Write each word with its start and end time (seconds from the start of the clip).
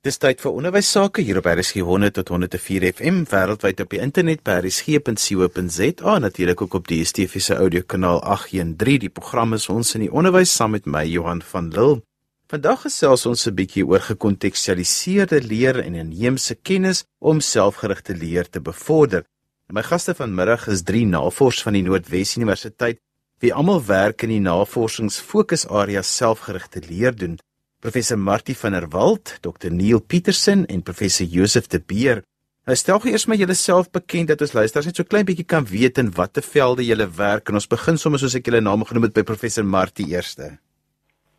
Dis 0.00 0.16
tyd 0.16 0.38
vir 0.40 0.54
onderwys 0.56 0.88
sake 0.94 1.20
hier 1.20 1.36
op 1.36 1.46
RSG 1.50 1.82
100 1.84 2.14
tot 2.16 2.30
104 2.32 2.84
FM 2.88 3.18
wêreldwyd 3.28 3.82
op 3.84 3.90
die 3.92 3.98
internet 4.00 4.40
by 4.48 4.54
rsg.co.za 4.62 6.14
natuurlik 6.24 6.62
ook 6.64 6.76
op 6.78 6.86
die 6.88 7.02
DSTV 7.02 7.42
se 7.44 7.58
audiokanaal 7.60 8.22
813 8.24 9.02
die 9.02 9.10
program 9.12 9.52
is 9.52 9.66
ons 9.68 9.92
in 9.98 10.06
die 10.06 10.08
onderwys 10.08 10.54
saam 10.56 10.72
met 10.72 10.88
my 10.88 11.02
Johan 11.04 11.42
van 11.50 11.68
Lille. 11.74 12.00
Vandag 12.48 12.86
gesels 12.86 13.26
ons 13.28 13.44
'n 13.46 13.54
bietjie 13.58 13.84
oor 13.84 14.00
gekontekstualiseerde 14.00 15.42
leer 15.42 15.82
en 15.84 15.94
inheemse 15.94 16.54
kennis 16.54 17.04
om 17.18 17.44
selfgerigte 17.44 18.16
leer 18.16 18.48
te 18.48 18.60
bevorder. 18.60 19.28
My 19.68 19.82
gaste 19.82 20.14
vanmiddag 20.14 20.66
is 20.68 20.82
drie 20.82 21.04
navorsers 21.04 21.62
van 21.62 21.76
die 21.76 21.84
Noordwes 21.84 22.36
Universiteit 22.36 22.98
wie 23.40 23.52
almal 23.52 23.84
werk 23.84 24.22
in 24.22 24.32
die 24.32 24.40
navorsingsfokusarea 24.40 26.02
selfgerigte 26.02 26.80
leer 26.88 27.12
doen 27.12 27.38
professor 27.80 28.18
Martie 28.18 28.56
van 28.56 28.72
der 28.72 28.88
Walt, 28.92 29.38
Dr 29.40 29.70
Neil 29.70 30.00
Petersen 30.00 30.66
en 30.66 30.82
professor 30.82 31.26
Josef 31.26 31.66
de 31.66 31.80
Beer. 31.80 32.22
Nou 32.68 32.76
stel 32.76 33.00
gou 33.00 33.08
eers 33.10 33.24
maar 33.26 33.40
julleself 33.40 33.88
bekend 33.90 34.28
dat 34.28 34.42
ons 34.44 34.52
luisteraars 34.52 34.90
net 34.90 34.98
so 35.00 35.08
klein 35.08 35.24
bietjie 35.24 35.46
kan 35.48 35.64
weet 35.64 35.98
in 35.98 36.10
watter 36.16 36.44
velde 36.44 36.84
julle 36.84 37.06
werk 37.16 37.48
en 37.48 37.56
ons 37.56 37.68
begin 37.70 37.96
sommer 37.98 38.20
soos 38.20 38.36
ek 38.36 38.50
julle 38.50 38.60
name 38.60 38.84
genoem 38.84 39.08
het 39.08 39.16
by 39.16 39.24
professor 39.24 39.64
Martie 39.64 40.10
eerste. 40.12 40.58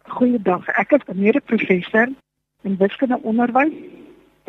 Goeiedag, 0.09 0.65
ek 0.81 0.97
is 0.97 1.05
'n 1.07 1.19
mede-professor 1.21 2.09
in 2.63 2.77
wiskunde 2.77 3.19
onderwys 3.21 3.73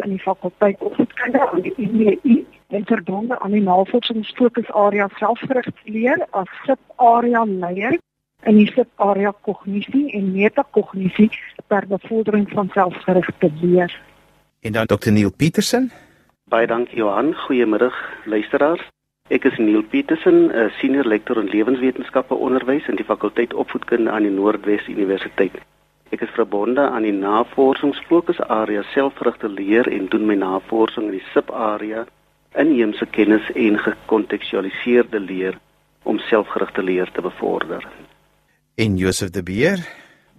in 0.02 0.10
die 0.16 0.22
fakulteit 0.24 0.80
opvoedkunde 0.80 1.50
aan 1.50 1.60
die 1.60 1.74
UNI 1.76 2.46
en 2.68 2.86
verbonde 2.86 3.38
aan 3.38 3.52
die 3.52 3.62
navorsingsfokusarea 3.62 5.08
selfgerigte 5.18 5.84
leer 5.84 6.26
as 6.30 6.48
subarea 6.64 7.44
leier 7.44 7.98
in 8.44 8.56
die 8.56 8.70
subarea 8.72 9.32
kognisie 9.40 10.10
en 10.18 10.32
metakognisie 10.32 11.30
ter 11.68 11.86
bevordering 11.88 12.48
van 12.50 12.70
selfgerigte 12.74 13.50
leer. 13.60 14.00
En 14.60 14.72
dan 14.72 14.86
Dr 14.86 15.12
Neil 15.12 15.32
Petersen. 15.36 15.90
Baie 16.44 16.66
dankie 16.66 16.96
Johan, 16.96 17.34
goeiemiddag 17.34 17.94
luisteraars. 18.24 18.82
Ek 19.28 19.44
is 19.44 19.58
Neil 19.58 19.82
Petersen, 19.82 20.50
'n 20.50 20.70
senior 20.78 21.04
lektor 21.04 21.38
in 21.40 21.48
lewenswetenskappe 21.48 22.34
onderwys 22.34 22.88
in 22.88 22.96
die 22.96 23.04
fakulteit 23.04 23.54
opvoedkunde 23.54 24.10
aan 24.10 24.22
die 24.22 24.30
Noordwes 24.30 24.88
Universiteit. 24.88 25.54
Ek 26.10 26.20
is 26.20 26.34
verbonde 26.36 26.80
aan 26.80 27.02
die 27.02 27.12
navorsingsfokusarea 27.12 28.82
selfgerigte 28.82 29.48
leer 29.48 29.88
en 29.88 30.08
doen 30.08 30.26
my 30.26 30.34
navorsing 30.34 31.06
in 31.06 31.16
die 31.16 31.28
subarea 31.32 32.04
inheemse 32.54 33.06
kennis 33.06 33.50
en 33.54 33.78
gekontekstualiseerde 33.78 35.20
leer 35.20 35.58
om 36.02 36.18
selfgerigte 36.18 36.82
leer 36.82 37.10
te 37.12 37.20
bevorder. 37.20 37.88
En 38.74 38.96
Josef 38.96 39.30
de 39.30 39.42
Beer. 39.42 39.88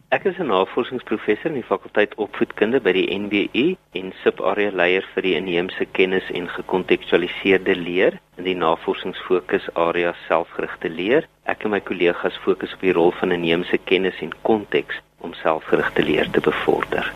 Ek 0.09 0.23
is 0.23 0.37
'n 0.37 0.45
navorsingsprofessor 0.45 1.51
in 1.51 1.53
die 1.53 1.69
fakulteit 1.69 2.15
opvoedkunde 2.15 2.79
by 2.81 2.91
die 2.91 3.17
NBU 3.17 3.75
en 3.91 4.13
subarea 4.23 4.71
leier 4.71 5.05
vir 5.13 5.21
die 5.21 5.35
inheemse 5.35 5.85
kennis 5.91 6.23
en 6.33 6.49
gekontekstualiseerde 6.49 7.75
leer 7.75 8.19
in 8.37 8.43
die 8.43 8.55
navorsingsfokusarea 8.55 10.15
selfgerigte 10.27 10.89
leer. 10.89 11.27
Ek 11.45 11.63
en 11.63 11.69
my 11.69 11.79
kollegas 11.79 12.33
fokus 12.43 12.73
op 12.73 12.81
die 12.81 12.93
rol 12.93 13.11
van 13.11 13.31
inheemse 13.31 13.77
kennis 13.77 14.17
en 14.21 14.33
konteks 14.41 14.95
om 15.17 15.33
selfgerigte 15.33 16.01
leer 16.01 16.29
te 16.29 16.41
bevorder. 16.41 17.13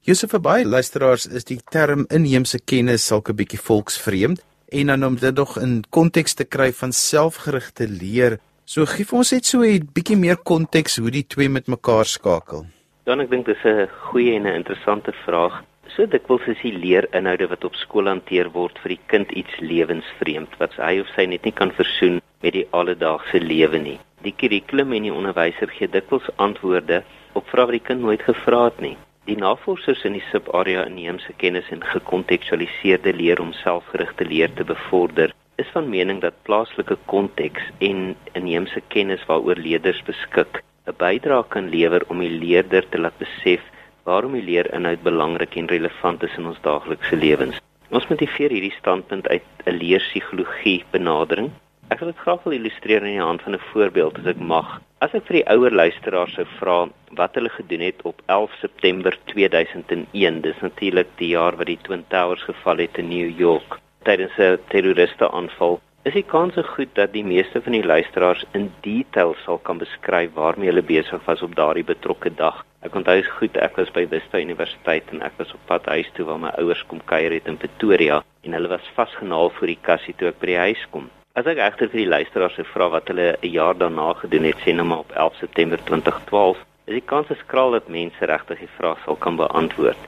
Josef 0.00 0.30
verby 0.30 0.64
luisteraars 0.64 1.26
is 1.26 1.44
die 1.44 1.60
term 1.70 2.06
inheemse 2.08 2.58
kennis 2.64 3.06
salke 3.06 3.34
bietjie 3.34 3.60
volksvreemd 3.60 4.40
en 4.68 4.86
dan 4.86 5.04
om 5.04 5.16
dit 5.16 5.34
nog 5.34 5.58
in 5.58 5.84
konteks 5.90 6.34
te 6.34 6.44
kry 6.44 6.72
van 6.72 6.92
selfgerigte 6.92 7.88
leer 7.88 8.38
So 8.68 8.84
gee 8.84 9.06
vir 9.08 9.16
ons 9.16 9.30
net 9.32 9.46
so 9.48 9.64
'n 9.64 9.86
bietjie 9.96 10.16
meer 10.22 10.36
konteks 10.48 10.98
hoe 11.00 11.10
die 11.10 11.24
twee 11.34 11.48
met 11.48 11.70
mekaar 11.74 12.04
skakel. 12.04 12.66
Dan 13.08 13.22
ek 13.22 13.30
dink 13.30 13.46
dis 13.46 13.64
'n 13.64 13.88
goeie 14.08 14.34
en 14.36 14.44
'n 14.46 14.58
interessante 14.60 15.12
vraag. 15.24 15.64
So 15.94 16.04
dikwels 16.04 16.46
is 16.46 16.60
die 16.60 16.76
leerinhoude 16.84 17.48
wat 17.48 17.64
op 17.64 17.74
skool 17.74 18.06
hanteer 18.12 18.50
word 18.52 18.78
vir 18.82 18.90
die 18.90 19.04
kind 19.06 19.32
iets 19.32 19.54
lewensvreemd 19.60 20.52
wat 20.58 20.76
hy 20.76 21.00
of 21.00 21.08
sy 21.16 21.24
net 21.24 21.44
nie 21.44 21.56
kan 21.60 21.72
versoen 21.80 22.20
met 22.42 22.52
die 22.52 22.66
alledaagse 22.70 23.40
lewe 23.40 23.78
nie. 23.78 23.98
Die 24.22 24.36
kurrikulum 24.36 24.92
en 24.92 25.02
die 25.02 25.16
onderwyser 25.16 25.68
gee 25.68 25.88
dikwels 25.88 26.28
antwoorde 26.36 27.02
op 27.32 27.48
vrae 27.48 27.64
wat 27.64 27.76
die 27.78 27.88
kind 27.88 28.00
nooit 28.02 28.22
gevra 28.22 28.64
het 28.64 28.80
nie. 28.80 28.98
Die 29.24 29.36
navorsers 29.36 30.04
in 30.04 30.12
die 30.12 30.28
subarea 30.30 30.84
inheemse 30.84 31.32
kennis 31.38 31.70
en 31.70 31.80
gekontekstualiseerde 31.80 33.16
leer 33.16 33.40
om 33.40 33.52
selfgerigte 33.52 34.24
leer 34.24 34.52
te 34.52 34.64
bevorder 34.64 35.32
is 35.58 35.70
van 35.74 35.88
mening 35.90 36.20
dat 36.22 36.42
plaaslike 36.46 36.96
konteks 37.10 37.64
en 37.86 38.02
inheemse 38.38 38.80
kennis 38.94 39.22
waaroor 39.30 39.58
leerders 39.66 40.02
beskik 40.06 40.60
'n 40.90 40.94
bydrae 41.02 41.44
kan 41.54 41.70
lewer 41.72 42.02
om 42.12 42.20
die 42.24 42.34
leerder 42.42 42.84
te 42.88 42.98
laat 42.98 43.16
besef 43.22 43.64
waarom 44.08 44.36
die 44.38 44.44
leerinhoud 44.50 45.02
belangrik 45.08 45.56
en 45.60 45.70
relevant 45.72 46.22
is 46.28 46.36
in 46.40 46.46
ons 46.50 46.60
daaglikse 46.66 47.16
lewens. 47.24 47.58
Ons 47.90 48.06
motiveer 48.12 48.54
hierdie 48.54 48.76
standpunt 48.76 49.28
uit 49.28 49.48
'n 49.66 49.74
leerpsigologie 49.82 50.84
benadering. 50.92 51.50
Ek 51.90 51.98
wil 51.98 52.12
dit 52.12 52.22
graag 52.24 52.44
wil 52.44 52.56
illustreer 52.58 53.02
in 53.02 53.16
die 53.16 53.26
hand 53.28 53.42
van 53.42 53.54
'n 53.54 53.68
voorbeeld 53.72 54.18
as 54.18 54.30
ek 54.34 54.40
mag. 54.54 54.80
As 55.00 55.14
ek 55.14 55.26
vir 55.26 55.36
die 55.38 55.48
ouer 55.54 55.72
luisteraars 55.82 56.34
sou 56.34 56.46
vra 56.60 56.78
wat 57.20 57.34
hulle 57.34 57.52
gedoen 57.58 57.84
het 57.88 58.00
op 58.02 58.22
11 58.26 58.54
September 58.60 59.18
2001, 59.24 60.40
dis 60.40 60.60
natuurlik 60.60 61.10
die 61.16 61.34
jaar 61.34 61.56
wat 61.56 61.66
die 61.66 61.82
Twin 61.82 62.04
Towers 62.08 62.42
geval 62.42 62.76
het 62.86 62.98
in 62.98 63.08
New 63.08 63.30
York 63.40 63.80
tydens 64.04 64.38
'n 64.38 64.58
terroriste 64.68 65.30
aanval, 65.30 65.80
is 66.04 66.14
die 66.14 66.22
kans 66.22 66.54
goed 66.74 66.94
dat 66.94 67.12
die 67.12 67.24
meeste 67.24 67.60
van 67.60 67.72
die 67.72 67.84
luisteraars 67.84 68.44
in 68.52 68.70
detail 68.80 69.34
sal 69.44 69.58
kan 69.58 69.78
beskryf 69.78 70.30
waarmee 70.34 70.70
hulle 70.70 70.82
besig 70.82 71.24
was 71.26 71.42
op 71.42 71.54
daardie 71.54 71.84
betrokke 71.84 72.30
dag. 72.34 72.64
Ek 72.80 72.94
onthou 72.94 73.22
goed 73.38 73.56
ek 73.56 73.76
was 73.76 73.90
by 73.90 74.06
Wits 74.08 74.32
Universiteit 74.32 75.10
en 75.12 75.22
ek 75.22 75.36
was 75.38 75.52
op 75.52 75.60
pad 75.66 75.86
huis 75.86 76.08
toe 76.14 76.24
waar 76.24 76.38
my 76.38 76.52
ouers 76.62 76.84
kom 76.86 77.00
kuier 77.04 77.32
het 77.32 77.46
in 77.46 77.56
Pretoria 77.56 78.22
en 78.42 78.52
hulle 78.52 78.68
was 78.68 78.92
vasgenaal 78.94 79.50
voor 79.50 79.66
die 79.66 79.82
kassie 79.82 80.14
toe 80.14 80.28
ek 80.28 80.38
by 80.40 80.46
die 80.46 80.62
huis 80.68 80.86
kom. 80.90 81.10
As 81.34 81.46
ek 81.46 81.58
egter 81.58 81.90
vir 81.92 82.00
die 82.04 82.12
luisteraars 82.14 82.56
sou 82.56 82.64
vra 82.72 82.88
wat 82.94 83.08
hulle 83.12 83.36
'n 83.42 83.52
jaar 83.52 83.74
daarna 83.74 84.12
gedoen 84.22 84.44
het, 84.44 84.58
sê 84.64 84.72
nou 84.74 84.86
maar 84.86 85.04
op 85.04 85.12
11 85.12 85.36
September 85.42 85.78
2012, 85.84 86.56
is 86.86 86.94
die 86.94 87.08
kans 87.12 87.28
skraal 87.42 87.70
dat 87.76 87.88
mense 87.88 88.24
regtig 88.24 88.58
die 88.58 88.76
vraag 88.78 88.98
sal 89.04 89.16
kan 89.16 89.36
beantwoord. 89.36 89.98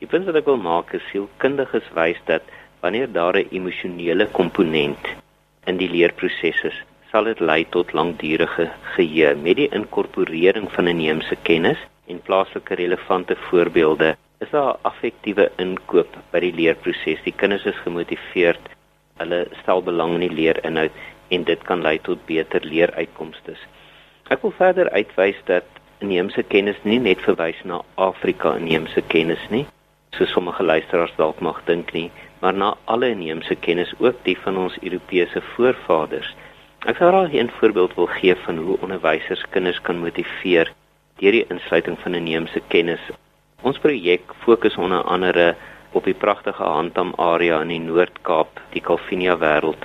Die 0.00 0.08
punt 0.08 0.24
wat 0.24 0.36
ek 0.36 0.46
wil 0.46 0.56
maak 0.56 0.94
is 0.94 1.04
sielkundiges 1.10 1.90
wys 1.94 2.20
dat 2.24 2.42
Wanneer 2.80 3.12
daar 3.12 3.36
'n 3.36 3.48
emosionele 3.50 4.26
komponent 4.26 5.04
in 5.64 5.76
die 5.76 5.90
leerproses 5.90 6.62
is, 6.62 6.78
sal 7.10 7.24
dit 7.24 7.40
lei 7.40 7.66
tot 7.68 7.92
langdurige 7.92 8.70
geheue 8.94 9.34
met 9.34 9.56
die 9.56 9.68
inkorporering 9.68 10.70
van 10.72 10.86
inheemse 10.86 11.36
kennis 11.42 11.78
en 12.06 12.22
plaaslike 12.22 12.74
relevante 12.74 13.36
voorbeelde. 13.36 14.16
Is 14.38 14.50
daar 14.50 14.76
affektiewe 14.82 15.50
inkoop 15.56 16.16
by 16.30 16.40
die 16.40 16.52
leerproses? 16.52 17.22
Die 17.24 17.34
kinders 17.36 17.64
is 17.64 17.82
gemotiveerd, 17.84 18.70
hulle 19.20 19.46
stel 19.62 19.82
belang 19.82 20.14
in 20.14 20.24
die 20.28 20.36
leerinhoud 20.40 20.96
en 21.28 21.44
dit 21.44 21.62
kan 21.68 21.82
lei 21.82 21.98
tot 21.98 22.24
beter 22.26 22.64
leeruitkomste. 22.64 23.56
Ek 24.30 24.40
wil 24.42 24.54
verder 24.56 24.90
uitwys 24.90 25.36
dat 25.44 25.66
inheemse 26.00 26.42
kennis 26.42 26.80
nie 26.82 26.98
net 26.98 27.20
verwys 27.26 27.60
na 27.64 27.82
Afrika 27.94 28.54
inheemse 28.56 29.02
kennis 29.12 29.42
nie, 29.50 29.66
soos 30.16 30.32
sommige 30.32 30.62
luisteraars 30.62 31.14
dalk 31.18 31.40
mag 31.44 31.60
dink 31.66 31.92
nie, 31.92 32.08
maar 32.40 32.54
na 32.54 32.76
alle 32.84 33.08
inheemse 33.08 33.54
kennis 33.54 33.92
ook 33.98 34.16
die 34.22 34.38
van 34.38 34.56
ons 34.56 34.78
Europese 34.82 35.42
voorvaders. 35.54 36.34
Ek 36.88 36.96
sou 36.96 37.08
graag 37.10 37.32
'n 37.32 37.50
voorbeeld 37.60 37.94
wil 37.94 38.06
gee 38.06 38.34
van 38.34 38.56
hoe 38.56 38.80
onderwysers 38.80 39.44
kinders 39.50 39.80
kan 39.80 39.98
motiveer 39.98 40.72
deur 41.20 41.32
die 41.32 41.46
insluiting 41.48 41.98
van 41.98 42.14
inheemse 42.14 42.60
kennis. 42.68 43.00
Ons 43.62 43.78
projek 43.78 44.22
fokus 44.44 44.76
onder 44.76 45.02
andere 45.02 45.54
op 45.92 46.04
die 46.04 46.14
pragtige 46.14 46.62
Handam 46.62 47.12
area 47.16 47.60
in 47.60 47.68
die 47.68 47.80
Noord-Kaap, 47.80 48.60
die 48.72 48.80
Calvinia 48.80 49.36
wêreld. 49.38 49.84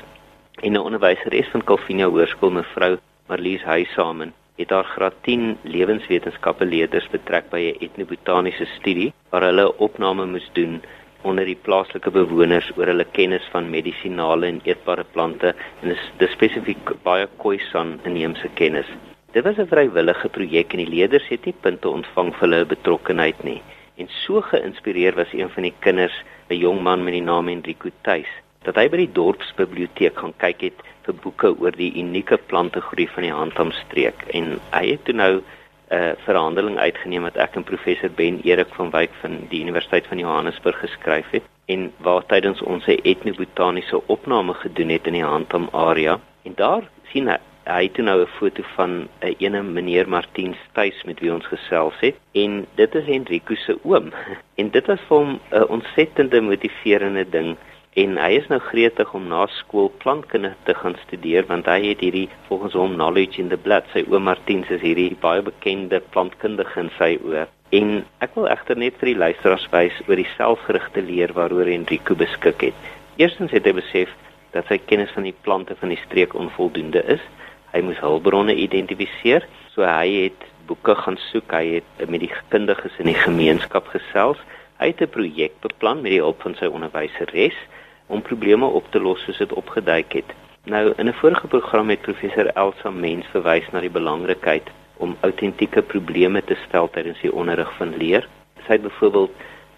En 0.62 0.72
'n 0.72 0.78
onderwyseres 0.78 1.48
van 1.52 1.64
Calvinia 1.64 2.08
Hoërskool, 2.08 2.52
mevrou 2.52 2.98
Marlies 3.28 3.64
Huisamen, 3.64 4.34
het 4.56 4.70
haar 4.70 4.84
graad 4.84 5.14
10 5.22 5.58
lewenswetenskappe 5.62 6.66
leerders 6.66 7.08
betrek 7.10 7.50
by 7.50 7.60
'n 7.60 7.84
etnobotaniese 7.86 8.66
studie 8.66 9.14
waar 9.30 9.42
hulle 9.42 9.78
opname 9.78 10.26
moes 10.26 10.50
doen 10.54 10.82
onder 11.26 11.48
die 11.50 11.58
plaaslike 11.68 12.12
bewoners 12.14 12.70
oor 12.78 12.92
hulle 12.92 13.06
kennis 13.18 13.46
van 13.54 13.70
medisinale 13.74 14.48
en 14.48 14.62
eetbare 14.70 15.06
plante 15.16 15.54
en 15.82 15.90
dis, 15.90 16.04
dis 16.22 16.34
spesifiek 16.38 16.94
baie 17.04 17.28
Khoisan 17.42 17.98
inheemse 18.06 18.52
kennis. 18.60 18.90
Dit 19.34 19.44
was 19.44 19.58
'n 19.58 19.68
vrywillige 19.74 20.30
projek 20.30 20.74
en 20.74 20.84
die 20.84 20.94
leerders 20.96 21.28
het 21.30 21.46
nie 21.46 21.56
punte 21.62 21.90
ontvang 21.90 22.32
vir 22.36 22.48
hulle 22.48 22.66
betrokkenheid 22.66 23.44
nie. 23.44 23.62
En 23.98 24.08
so 24.08 24.42
geïnspireer 24.42 25.16
was 25.16 25.34
een 25.34 25.50
van 25.50 25.64
die 25.64 25.74
kinders, 25.80 26.24
'n 26.50 26.56
jong 26.56 26.82
man 26.82 27.04
met 27.04 27.14
die 27.14 27.22
naam 27.22 27.48
Enrico 27.48 27.90
Tuis, 28.02 28.32
dat 28.64 28.76
hy 28.76 28.88
by 28.90 28.98
die 28.98 29.14
dorpsbiblioteek 29.14 30.18
gaan 30.18 30.34
kyk 30.38 30.62
het 30.62 30.80
vir 31.06 31.16
boeke 31.24 31.54
oor 31.60 31.72
die 31.72 31.94
unieke 32.02 32.38
plantegroei 32.38 33.08
van 33.08 33.24
die 33.24 33.32
Handhamstreek 33.32 34.26
en 34.34 34.60
hy 34.72 34.86
het 34.92 35.04
toe 35.06 35.16
nou 35.16 35.42
'n 35.90 35.96
uh, 35.96 36.12
verhandeling 36.26 36.78
uitgeneem 36.78 37.22
wat 37.22 37.36
ek 37.38 37.56
en 37.56 37.64
professor 37.64 38.10
Ben 38.10 38.40
Erik 38.44 38.74
van 38.74 38.90
Wyk 38.90 39.12
van 39.22 39.46
die 39.50 39.62
Universiteit 39.62 40.08
van 40.08 40.18
Johannesburg 40.18 40.80
geskryf 40.80 41.30
het 41.30 41.44
en 41.66 41.92
waar 41.98 42.26
tydens 42.26 42.62
ons 42.62 42.86
etnobotaniese 42.86 44.08
opname 44.08 44.54
gedoen 44.54 44.90
het 44.90 45.08
in 45.08 45.14
die 45.14 45.24
Handam 45.24 45.70
area 45.72 46.20
en 46.44 46.54
daar 46.56 46.90
sien 47.12 47.30
hy 47.66 47.84
het 47.84 47.98
nou 47.98 48.22
'n 48.22 48.28
foto 48.40 48.64
van 48.76 48.92
'n 48.92 49.10
uh, 49.22 49.36
ene 49.38 49.62
meneer 49.64 50.10
Martin 50.10 50.56
Stuys 50.70 51.04
met 51.04 51.20
wie 51.20 51.34
ons 51.34 51.46
gesels 51.46 52.00
het 52.00 52.16
en 52.32 52.68
dit 52.76 52.96
is 52.96 53.08
Enrico 53.08 53.56
se 53.56 53.80
oom. 53.84 54.12
En 54.60 54.70
dit 54.70 54.86
was 54.86 55.00
vir 55.08 55.18
hom 55.18 55.40
'n 55.52 55.68
ontsettende 55.68 56.42
motiverende 56.42 57.30
ding 57.30 57.58
en 57.96 58.18
hy 58.20 58.34
is 58.36 58.48
nou 58.52 58.58
gretig 58.60 59.12
om 59.16 59.30
na 59.32 59.46
skool 59.56 59.88
plantkunde 60.04 60.52
te 60.68 60.74
gaan 60.76 60.98
studeer 61.06 61.46
want 61.48 61.68
hy 61.72 61.78
het 61.86 62.02
hierdie 62.04 62.28
volgens 62.50 62.74
hom 62.76 62.98
knowledge 62.98 63.40
in 63.40 63.48
the 63.54 63.60
blood. 63.68 63.88
Sy 63.94 64.04
oom 64.12 64.26
Martin 64.28 64.66
is 64.68 64.82
hierdie 64.84 65.16
baie 65.22 65.44
bekende 65.46 66.02
plantkundige 66.12 66.82
in 66.84 66.92
sy 66.98 67.14
oor. 67.24 67.48
En 67.72 68.02
ek 68.24 68.36
wil 68.36 68.50
egter 68.52 68.76
net 68.80 68.98
vir 69.00 69.14
die 69.14 69.22
luisteraars 69.22 69.68
wys 69.72 70.02
oor 70.10 70.20
die 70.20 70.28
selfgerigte 70.34 71.04
leer 71.08 71.32
waaroor 71.38 71.72
Enrico 71.72 72.18
beskik 72.20 72.68
het. 72.68 72.90
Eerstens 73.16 73.56
het 73.56 73.68
hy 73.68 73.74
besef 73.80 74.12
dat 74.52 74.68
sy 74.68 74.78
kennis 74.92 75.14
van 75.16 75.28
die 75.28 75.36
plante 75.48 75.78
van 75.80 75.94
die 75.94 76.02
streek 76.04 76.36
onvoldoende 76.36 77.04
is. 77.16 77.24
Hy 77.72 77.80
moes 77.84 78.02
hulpbronne 78.04 78.58
identifiseer, 78.60 79.48
so 79.72 79.88
hy 79.88 80.28
het 80.28 80.44
boeke 80.68 80.98
gaan 81.00 81.18
soek, 81.30 81.56
hy 81.56 81.80
het 81.80 82.06
met 82.12 82.24
die 82.24 82.32
kundiges 82.52 83.00
in 83.00 83.08
die 83.12 83.20
gemeenskap 83.24 83.88
gesels. 83.96 84.40
Hy 84.84 84.92
het 84.92 85.02
'n 85.02 85.16
projek 85.16 85.56
beplan 85.64 86.04
met 86.04 86.12
die 86.12 86.24
hulp 86.24 86.44
van 86.44 86.56
sy 86.60 86.68
onderwyseres 86.68 87.56
om 88.08 88.22
probleme 88.22 88.66
op 88.66 88.92
te 88.92 89.00
los 89.00 89.24
soos 89.24 89.38
dit 89.38 89.54
opgeduik 89.54 90.14
het. 90.14 90.34
Nou 90.66 90.94
in 90.98 91.08
'n 91.08 91.14
vorige 91.14 91.48
program 91.48 91.90
het 91.90 92.02
professor 92.02 92.46
Elsa 92.46 92.90
Mens 92.90 93.26
verwys 93.26 93.70
na 93.72 93.80
die 93.80 93.90
belangrikheid 93.90 94.70
om 94.98 95.18
autentieke 95.20 95.82
probleme 95.82 96.44
te 96.44 96.56
stel 96.68 96.90
tydens 96.90 97.22
die 97.22 97.34
onderrig 97.34 97.74
van 97.78 97.98
leer. 97.98 98.28
Sy 98.66 98.72
het 98.72 98.82
byvoorbeeld 98.82 99.32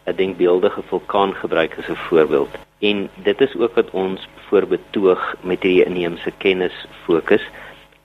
'n 0.06 0.16
denkbeeldige 0.16 0.82
vulkaan 0.82 1.34
gebruik 1.36 1.78
as 1.78 1.90
'n 1.90 1.96
voorbeeld. 1.96 2.50
En 2.80 3.10
dit 3.16 3.42
is 3.42 3.56
ook 3.56 3.76
wat 3.76 3.90
ons 3.92 4.28
voorbetoog 4.48 5.36
met 5.42 5.64
hierdie 5.64 5.86
inheemse 5.86 6.32
kennis 6.38 6.88
fokus. 7.04 7.44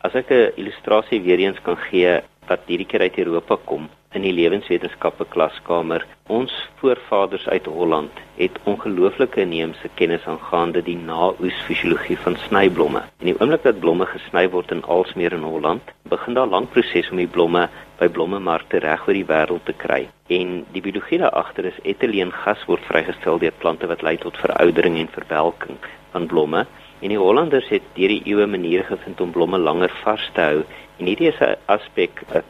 As 0.01 0.15
ek 0.15 0.31
'n 0.31 0.53
illustrasie 0.55 1.23
weer 1.23 1.39
eens 1.39 1.63
kan 1.63 1.77
gee 1.77 2.21
wat 2.47 2.61
hierdie 2.67 2.87
keer 2.87 3.01
uit 3.01 3.19
Europa 3.19 3.57
kom 3.65 3.89
in 4.13 4.25
die 4.27 4.33
lewenswetenskappe 4.33 5.25
klaskamer. 5.33 6.05
Ons 6.33 6.53
voorvaders 6.81 7.47
uit 7.49 7.67
Holland 7.67 8.21
het 8.37 8.59
ongelooflike 8.65 9.41
inheemse 9.41 9.89
kennis 9.95 10.25
aangaande 10.31 10.83
die 10.83 10.97
naoes 10.97 11.57
fisiologie 11.67 12.19
van 12.25 12.37
snyblomme. 12.47 13.03
En 13.21 13.31
die 13.31 13.37
oomblik 13.39 13.65
dat 13.67 13.81
blomme 13.81 14.07
gesny 14.11 14.45
word 14.51 14.73
in 14.75 14.85
alsmeer 14.85 15.37
in 15.37 15.47
Holland, 15.47 15.83
begin 16.09 16.35
daar 16.35 16.47
'n 16.47 16.55
lang 16.57 16.69
proses 16.71 17.11
om 17.11 17.17
die 17.17 17.33
blomme 17.37 17.69
by 17.99 18.09
blommemarkte 18.09 18.79
reg 18.79 19.07
oor 19.07 19.15
die 19.15 19.31
wêreld 19.33 19.65
te 19.65 19.73
kry. 19.73 20.09
En 20.29 20.65
die 20.73 20.83
biologie 20.83 21.19
daar 21.19 21.37
agter 21.43 21.65
is 21.65 21.83
etileen-gas 21.83 22.65
word 22.67 22.85
vrygestel 22.91 23.39
deur 23.39 23.59
plante 23.59 23.87
wat 23.87 24.03
lei 24.03 24.17
tot 24.17 24.37
veroudering 24.37 24.99
en 24.99 25.09
verwelking 25.09 25.79
van 26.13 26.27
blomme. 26.27 26.67
En 27.01 27.09
die 27.09 27.19
Hollanders 27.19 27.69
het 27.69 27.83
deur 27.95 28.09
die 28.09 28.23
eeue 28.25 28.47
maniere 28.47 28.85
gevind 28.85 29.21
om 29.21 29.31
blomme 29.31 29.59
langer 29.59 29.91
vas 30.03 30.31
te 30.35 30.41
hou. 30.41 30.65
En 30.99 31.07
hierdie 31.07 31.29
is 31.29 31.41
'n 31.41 31.57
aspek, 31.67 32.23
'n 32.35 32.43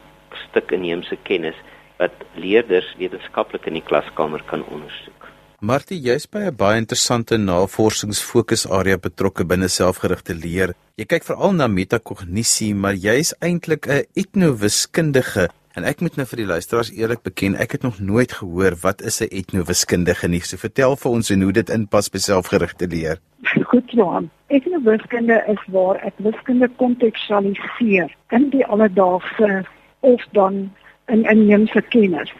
stuk 0.49 0.71
inheemse 0.71 1.17
kennis 1.23 1.55
wat 1.97 2.13
leerders 2.35 2.89
wetenskaplik 2.97 3.67
in 3.69 3.79
die 3.79 3.85
klaskamer 3.85 4.43
kan 4.49 4.65
ondersoek. 4.65 5.29
Martie, 5.63 5.95
jy's 5.95 6.25
by 6.27 6.49
'n 6.49 6.55
baie 6.59 6.77
interessante 6.77 7.37
navorsingsfokusarea 7.37 8.97
betrokke 8.97 9.45
binne 9.45 9.69
selfgerigte 9.69 10.33
leer. 10.35 10.73
Jy 10.97 11.05
kyk 11.05 11.23
veral 11.23 11.53
na 11.53 11.67
metakognisie, 11.67 12.75
maar 12.75 12.95
jy's 12.95 13.33
eintlik 13.39 13.87
'n 13.87 14.03
etnowiskundige. 14.13 15.47
En 15.75 15.85
ek 15.85 16.01
moet 16.01 16.17
nou 16.17 16.25
vir 16.25 16.37
die 16.37 16.45
luisteraars 16.45 16.91
eerlik 16.91 17.23
beken, 17.23 17.55
ek 17.55 17.71
het 17.71 17.81
nog 17.81 17.99
nooit 17.99 18.31
gehoor 18.31 18.75
wat 18.81 19.01
is 19.01 19.21
'n 19.21 19.31
etnowiskundige 19.31 20.27
nie. 20.27 20.41
So 20.41 20.57
vertel 20.57 20.95
vir 20.95 21.11
ons 21.11 21.29
hoe 21.29 21.51
dit 21.51 21.69
inpas 21.69 22.09
by 22.09 22.17
selfgerigte 22.17 22.87
leer. 22.87 23.17
Goed, 23.71 23.91
Johan. 23.91 24.29
Etnowiskunde 24.47 25.43
is 25.47 25.63
waar 25.67 25.95
ek 25.95 26.13
wiskunde 26.17 26.69
kontekstualiseer 26.75 28.11
in 28.29 28.49
die 28.49 28.65
alledaagse 28.65 29.65
of 30.03 30.23
dan 30.31 30.71
in 31.05 31.23
inheemse 31.23 31.81
kennis 31.81 32.33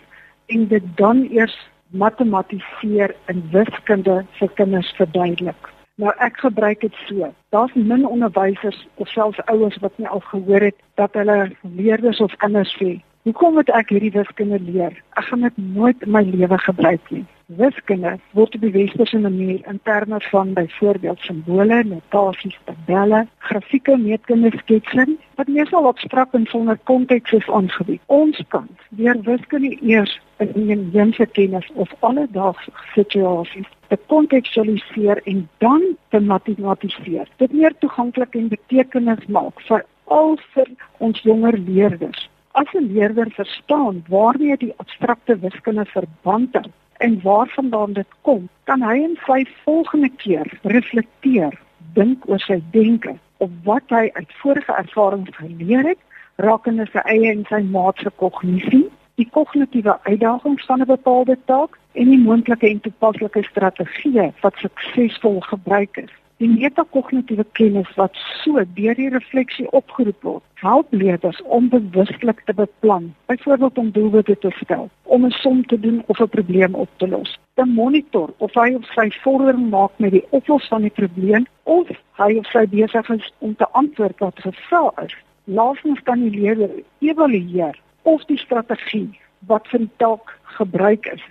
en 0.45 0.67
dit 0.67 0.83
dan 0.95 1.27
eers 1.31 1.55
matematiseer 1.87 3.15
in 3.31 3.43
wiskunde 3.51 4.23
vir 4.39 4.49
kinders 4.59 4.89
verduidelik. 4.97 5.69
Nou 6.01 6.13
ek 6.25 6.39
gebruik 6.41 6.81
dit 6.81 6.95
so. 7.05 7.29
Daar's 7.53 7.73
min 7.73 8.07
onderwysers 8.07 8.79
of 8.95 9.09
selfs 9.13 9.41
ouers 9.45 9.77
wat 9.81 9.97
nie 10.01 10.07
al 10.07 10.23
gehoor 10.31 10.65
het 10.69 10.79
dat 10.99 11.13
hulle 11.13 11.51
leerders 11.61 12.19
of 12.19 12.35
kinders 12.41 12.73
sê, 12.81 12.99
"Hoekom 13.23 13.53
moet 13.53 13.69
ek 13.69 13.89
hierdie 13.89 14.11
wiskunde 14.11 14.59
leer? 14.59 14.93
Ek 15.13 15.23
gaan 15.23 15.41
dit 15.41 15.57
nooit 15.57 16.01
in 16.01 16.11
my 16.11 16.21
lewe 16.21 16.57
gebruik 16.57 17.11
nie." 17.11 17.25
Wiskunde 17.45 18.19
word 18.31 18.55
op 18.55 18.61
die 18.61 18.71
westerse 18.71 19.19
manier 19.19 19.65
in 19.67 19.79
terme 19.83 20.19
van 20.31 20.53
byvoorbeeld 20.53 21.19
simbole, 21.19 21.83
notasies, 21.83 22.55
tabelle, 22.63 23.25
grafieke, 23.37 23.97
meetkunde 23.97 24.51
sketsing 24.57 25.17
wat 25.35 25.47
meestal 25.47 25.87
abstrakt 25.87 26.33
en 26.33 26.45
sonder 26.45 26.77
konteks 26.83 27.31
is 27.31 27.49
aangebied. 27.49 28.01
Ons 28.05 28.39
kan 28.47 28.69
deur 28.89 29.19
wiskunde 29.27 29.77
eers 29.81 30.19
in 30.37 30.71
'n 30.71 30.89
eense 30.93 31.25
kennis 31.25 31.67
of 31.73 31.91
alledaagse 31.99 32.71
situasies 32.93 33.67
te 33.87 33.99
kontekstualiseer 34.07 35.21
en 35.23 35.49
dan 35.57 35.83
te 36.09 36.19
matematiseer. 36.19 37.27
Dit 37.37 37.53
meer 37.53 37.75
toeganklik 37.79 38.35
en 38.35 38.47
betekenis 38.47 39.25
maak 39.27 39.61
vir 39.67 39.85
al 40.05 40.37
vir 40.53 40.67
ons 40.97 41.21
jonger 41.21 41.57
leerders. 41.57 42.29
As 42.51 42.71
'n 42.73 42.93
leerder 42.93 43.31
verstaan 43.31 44.03
waarmee 44.07 44.57
die 44.57 44.73
abstrakte 44.77 45.39
wiskunde 45.39 45.85
verband 45.85 46.53
hou, 46.53 46.71
en 46.97 47.21
waarvandaan 47.21 47.93
dit 47.93 48.07
kom, 48.21 48.49
kan 48.63 48.81
hy 48.81 48.95
in 49.03 49.17
sy 49.25 49.43
volgende 49.63 50.09
keer 50.21 50.47
reflekteer, 50.61 51.53
dink 51.93 52.27
oor 52.29 52.39
sy 52.39 52.61
denke 52.71 53.15
of 53.43 53.49
wat 53.63 53.89
hy 53.89 54.09
uit 54.13 54.35
vorige 54.41 54.73
ervarings 54.73 55.35
geleer 55.37 55.87
het, 55.93 56.01
rakende 56.35 56.87
sy 56.91 57.03
eie 57.05 57.31
en 57.31 57.45
sy 57.49 57.61
maat 57.75 57.99
se 58.01 58.11
kognisie, 58.21 58.87
die 59.21 59.29
kognitiewe 59.29 59.97
uitdagings 60.07 60.65
van 60.65 60.81
'n 60.81 60.89
bepaalde 60.89 61.37
taak 61.45 61.77
en 61.93 62.09
die 62.09 62.23
moontlike 62.23 62.67
en 62.69 62.79
toepaslike 62.79 63.43
strategieë 63.43 64.31
wat 64.41 64.55
suksesvol 64.57 65.39
gebruik 65.41 65.97
is. 65.97 66.13
Die 66.41 66.47
metakognitiewe 66.49 67.43
kennis 67.53 67.89
wat 67.93 68.15
so 68.41 68.61
deur 68.77 68.95
die 68.97 69.09
refleksie 69.13 69.67
opgeroep 69.77 70.25
word, 70.25 70.43
help 70.63 70.89
leerders 70.89 71.41
om 71.57 71.67
bewuslik 71.69 72.41
te 72.47 72.55
beplan, 72.57 73.11
byvoorbeeld 73.29 73.77
om 73.77 73.91
doelwitte 73.93 74.35
te 74.41 74.49
stel, 74.57 74.89
om 75.03 75.25
'n 75.25 75.35
som 75.43 75.61
te 75.65 75.79
doen 75.79 76.01
of 76.07 76.19
'n 76.19 76.33
probleem 76.37 76.73
op 76.75 76.89
te 76.97 77.07
los, 77.07 77.37
te 77.53 77.65
monitor 77.65 78.33
of 78.37 78.53
hy 78.53 78.73
of 78.73 78.85
sy 78.95 79.09
vordering 79.21 79.69
maak 79.69 79.91
met 79.97 80.11
die 80.11 80.25
oplossing 80.29 80.69
van 80.69 80.81
die 80.81 80.97
probleem 81.01 81.45
of 81.63 81.87
hy 82.17 82.37
of 82.37 82.45
sy 82.45 82.65
besig 82.65 83.09
is 83.09 83.33
om 83.39 83.55
te 83.55 83.69
antwoord 83.71 84.19
wat 84.19 84.39
gevra 84.39 84.91
is. 85.05 85.15
Laastens 85.43 86.01
kan 86.03 86.19
die 86.19 86.39
leerder 86.39 86.69
evalueer 86.99 87.79
of 88.01 88.25
die 88.25 88.37
strategie 88.37 89.19
wat 89.47 89.67
vir 89.67 89.79
die 89.79 89.95
taak 89.97 90.39
gebruik 90.43 91.05
is, 91.05 91.23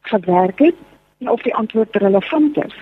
gewerk 0.00 0.58
het 0.58 0.76
en 1.20 1.30
of 1.30 1.42
die 1.42 1.54
antwoord 1.54 1.96
relevant 1.96 2.56
is 2.56 2.74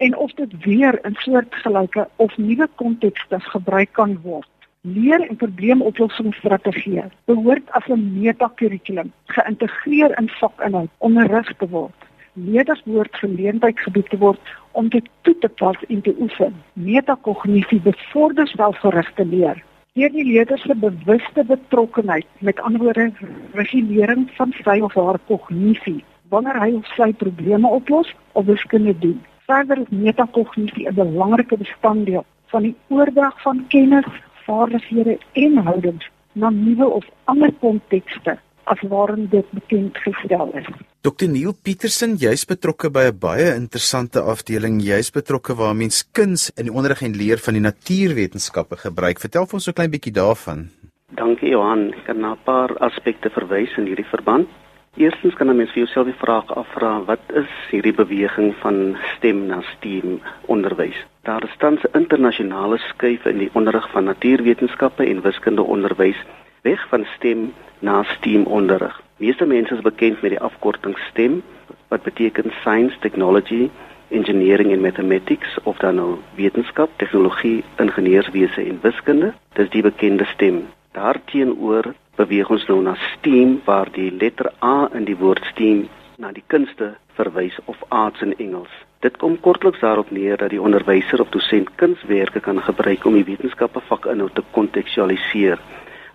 en 0.00 0.16
of 0.16 0.32
dit 0.32 0.52
weer 0.64 0.98
in 1.04 1.14
soortgelyke 1.14 2.08
of 2.16 2.36
nuwe 2.36 2.68
kontekste 2.74 3.40
gebruik 3.40 3.92
kan 3.92 4.16
word. 4.22 4.48
Leer 4.80 5.20
en 5.28 5.36
probleemoplossingsstrategieë 5.36 7.04
behoort 7.28 7.72
as 7.78 7.88
'n 7.88 8.06
metakurrikulum 8.20 9.12
geïntegreer 9.24 10.18
in 10.20 10.28
vakinhoud 10.28 10.88
onderrig 10.98 11.52
te 11.56 11.68
word. 11.68 11.98
Leerders 12.32 12.82
behoort 12.82 13.14
geleentheid 13.16 13.80
gebied 13.80 14.08
te 14.10 14.18
word 14.18 14.40
om 14.72 14.88
dit 14.88 15.08
toe 15.20 15.38
te 15.38 15.48
pas 15.48 15.76
en 15.88 16.00
te 16.00 16.14
oefen. 16.18 16.54
Metakognisie 16.72 17.80
bevorder 17.80 18.48
selfgerigte 18.48 19.24
leer. 19.24 19.64
Deur 19.92 20.12
die 20.12 20.24
leerders 20.24 20.62
se 20.62 20.74
bewuste 20.74 21.44
betrokkenheid 21.44 22.26
met 22.38 22.60
anderwoorde 22.60 23.12
regulering 23.52 24.30
van 24.30 24.52
sy 24.64 24.80
of 24.80 24.94
haar 24.94 25.18
kognisie 25.26 26.04
wanneer 26.28 26.60
hy 26.60 26.72
of 26.72 26.86
sy 26.86 27.12
probleme 27.12 27.68
oplos 27.68 28.14
of 28.32 28.44
wiskunde 28.44 28.98
doen 28.98 29.20
verder 29.50 29.78
is 29.84 29.90
metakognisie 30.06 30.88
'n 30.88 30.94
belangrike 30.94 31.56
bestanddeel 31.64 32.24
van 32.52 32.62
die 32.62 32.76
oordrag 32.88 33.42
van 33.42 33.66
kennis, 33.68 34.10
vaardighede 34.46 35.18
en 35.32 35.56
houdings 35.68 36.06
na 36.32 36.50
nuwe 36.50 36.86
of 36.98 37.04
ander 37.24 37.52
kontekste 37.60 38.38
as 38.64 38.80
waarin 38.92 39.26
dit 39.30 39.46
bekend 39.50 39.98
gestel 39.98 40.50
is. 40.54 40.66
Dr 41.00 41.28
Neil 41.28 41.54
Petersen, 41.62 42.14
jy's 42.16 42.44
betrokke 42.44 42.90
by 42.90 43.04
'n 43.10 43.18
baie 43.18 43.54
interessante 43.54 44.20
afdeling. 44.20 44.80
Jy's 44.82 45.10
betrokke 45.10 45.54
waar 45.54 45.74
mens 45.74 46.04
kuns 46.12 46.50
in 46.56 46.64
die 46.64 46.74
onderrig 46.74 47.02
en 47.02 47.16
leer 47.16 47.38
van 47.38 47.54
die 47.54 47.62
natuurwetenskappe 47.62 48.76
gebruik. 48.76 49.18
Vertel 49.18 49.46
vir 49.46 49.54
ons 49.54 49.68
'n 49.68 49.72
klein 49.72 49.90
bietjie 49.90 50.12
daarvan. 50.12 50.68
Dankie 51.08 51.50
Johan. 51.50 51.92
Ek 51.92 52.04
kan 52.04 52.20
na 52.20 52.32
'n 52.32 52.44
paar 52.44 52.70
aspekte 52.78 53.30
verwys 53.30 53.76
in 53.78 53.86
hierdie 53.86 54.10
verband. 54.14 54.48
Eerstens 54.96 55.34
kan 55.34 55.48
'n 55.48 55.56
mens 55.56 55.70
vir 55.70 55.82
jouself 55.82 56.06
die 56.06 56.22
vraag 56.24 56.54
afvra: 56.54 57.04
wat 57.04 57.20
is 57.32 57.50
hierdie 57.70 57.94
beweging 57.94 58.54
van 58.54 58.96
stem 59.16 59.46
na 59.46 59.60
STEM 59.60 60.20
onderwys? 60.46 61.06
Daar 61.22 61.44
is 61.44 61.56
tans 61.58 61.82
'n 61.82 61.98
internasionale 61.98 62.78
skuif 62.78 63.24
in 63.24 63.38
die 63.38 63.50
onderrig 63.52 63.90
van 63.90 64.04
natuurwetenskappe 64.04 65.04
en 65.06 65.22
wiskunde 65.22 65.62
onderwys 65.62 66.24
weg 66.62 66.88
van 66.88 67.04
STEM 67.04 67.52
na 67.78 68.02
STEAM 68.02 68.44
onderrig. 68.44 69.02
Meeste 69.16 69.46
mense 69.46 69.74
is 69.74 69.80
bekend 69.80 70.22
met 70.22 70.30
die 70.30 70.40
afkorting 70.40 70.98
STEM 70.98 71.42
wat 71.88 72.02
beteken 72.02 72.52
Science, 72.60 72.98
Technology, 72.98 73.70
engineering 74.08 74.72
en 74.72 74.80
mathematics 74.80 75.58
of 75.62 75.76
dan 75.76 75.94
nou 75.94 76.18
wetenskap, 76.34 76.90
tegnologie, 76.96 77.64
ingenieurswese 77.76 78.62
en 78.62 78.78
wiskunde. 78.82 79.32
Dis 79.52 79.70
die 79.70 79.82
bekende 79.82 80.24
STEM. 80.24 80.66
Daarteenoor 80.92 81.94
beweeg 82.20 82.50
ons 82.52 82.66
nou 82.68 82.80
na 82.84 82.94
STEAM 83.14 83.60
waar 83.64 83.88
die 83.96 84.10
letter 84.12 84.50
A 84.64 84.90
in 84.96 85.06
die 85.08 85.16
woord 85.16 85.44
STEAM 85.54 85.86
na 86.20 86.32
die 86.36 86.44
kunste 86.52 86.92
verwys 87.16 87.56
of 87.64 87.80
arts 87.88 88.20
in 88.24 88.34
Engels. 88.36 88.72
Dit 89.00 89.16
kom 89.16 89.38
kortliks 89.40 89.80
daarop 89.80 90.10
neer 90.12 90.36
dat 90.36 90.52
die 90.52 90.60
onderwyser 90.60 91.22
of 91.24 91.30
dosent 91.32 91.70
kunswerke 91.80 92.42
kan 92.44 92.60
gebruik 92.60 93.06
om 93.08 93.16
die 93.16 93.24
wetenskappe 93.24 93.80
vakinhoud 93.88 94.34
te 94.36 94.44
kontekstualiseer. 94.56 95.62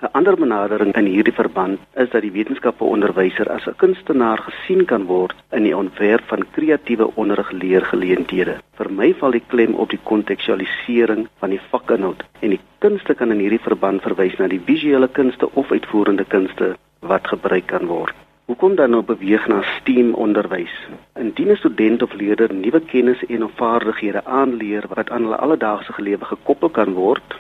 'n 0.02 0.10
Ander 0.12 0.36
benadering 0.36 0.94
in 1.00 1.06
hierdie 1.06 1.34
verband 1.34 1.80
is 2.04 2.10
dat 2.10 2.22
die 2.22 2.32
wetenskappe 2.32 2.84
onderwyser 2.84 3.48
as 3.52 3.68
'n 3.68 3.76
kunstenaar 3.84 4.42
gesien 4.48 4.86
kan 4.86 5.06
word 5.06 5.36
in 5.52 5.64
die 5.64 5.78
ontwerp 5.78 6.24
van 6.32 6.44
kreatiewe 6.52 7.08
onderrigleergeleenthede. 7.16 8.56
Vir 8.78 8.90
my 8.92 9.14
val 9.14 9.32
die 9.32 9.44
klem 9.48 9.74
op 9.74 9.90
die 9.90 10.00
kontekstualisering 10.04 11.28
van 11.40 11.50
die 11.50 11.62
vakinhoud 11.72 12.24
en 12.40 12.50
die 12.50 12.60
kunste 12.80 13.16
kan 13.16 13.32
in 13.32 13.40
hierdie 13.40 13.66
verband 13.70 14.02
verwys 14.02 14.38
na 14.38 14.48
die 14.48 14.62
visuele 14.66 15.08
kunste 15.08 15.50
of 15.54 15.72
uitvoerende 15.72 16.26
kunste 16.26 16.76
wat 17.00 17.28
gebruik 17.28 17.68
kan 17.68 17.88
word. 17.88 18.16
Hoekom 18.46 18.76
dan 18.76 18.90
nou 18.90 19.02
beweeg 19.02 19.48
na 19.48 19.62
STEAM 19.62 20.14
onderwys? 20.14 20.74
Indien 21.16 21.52
'n 21.52 21.56
student 21.56 22.04
of 22.04 22.14
leerder 22.14 22.54
nuwe 22.54 22.80
kennis 22.80 23.26
en 23.26 23.44
of 23.44 23.52
vaardighede 23.56 24.26
aanleer 24.26 24.84
wat 24.90 25.10
aan 25.10 25.24
hulle 25.24 25.36
alledaagse 25.36 25.94
lewe 25.98 26.26
gekoppel 26.26 26.70
kan 26.70 26.94
word, 26.94 27.36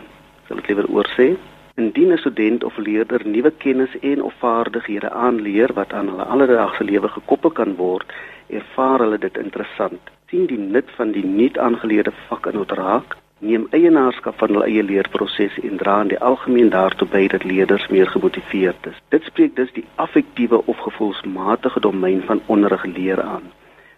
sal 0.47 0.57
ek 0.57 0.67
liewer 0.67 0.89
oor 0.89 1.07
sê, 1.17 1.35
indien 1.75 2.11
'n 2.11 2.17
student 2.17 2.63
of 2.63 2.77
leerder 2.77 3.21
nuwe 3.27 3.51
kennis 3.51 3.99
en 3.99 4.23
of 4.23 4.33
vaardighede 4.39 5.09
aanleer 5.09 5.73
wat 5.73 5.93
aan 5.93 6.07
hulle 6.07 6.23
alledaagse 6.23 6.83
lewe 6.83 7.07
gekoppel 7.07 7.51
kan 7.51 7.75
word, 7.75 8.13
ervaar 8.47 8.99
hulle 8.99 9.17
dit 9.17 9.37
interessant. 9.37 10.01
sien 10.29 10.45
die 10.45 10.57
nut 10.57 10.89
van 10.95 11.11
die 11.11 11.25
nuut 11.25 11.57
aangeleerde 11.57 12.11
vak 12.27 12.45
in 12.45 12.57
otraak 12.57 13.15
neem 13.39 13.67
eienaarskap 13.69 14.37
van 14.37 14.49
hulle 14.53 14.65
eie 14.65 14.83
leerproses 14.83 15.57
en 15.69 15.77
dra 15.77 16.01
in 16.01 16.07
die 16.13 16.19
algemeen 16.29 16.69
daartoe 16.69 17.07
by 17.07 17.27
dat 17.27 17.43
leerders 17.43 17.87
meer 17.87 18.07
gemotiveerd 18.07 18.87
is. 18.91 19.01
Dit 19.09 19.23
spreek 19.23 19.55
dus 19.55 19.73
die 19.73 19.85
affektiewe 19.95 20.61
of 20.65 20.77
gevoelsmatige 20.77 21.79
domein 21.79 22.21
van 22.21 22.41
onderrig 22.45 22.85
leer 22.85 23.21
aan. 23.21 23.51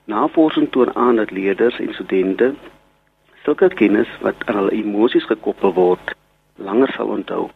Navorsing 0.05 0.71
toon 0.71 0.95
aan 0.95 1.15
dat 1.15 1.31
leerders 1.31 1.79
en 1.79 1.93
studente 1.93 2.53
sulke 3.43 3.69
kennis 3.69 4.09
wat 4.21 4.35
aan 4.45 4.55
hulle 4.55 4.71
emosies 4.71 5.25
gekoppel 5.25 5.73
word, 5.73 6.15
langer 6.55 6.91
sal 6.97 7.07
onthou 7.07 7.47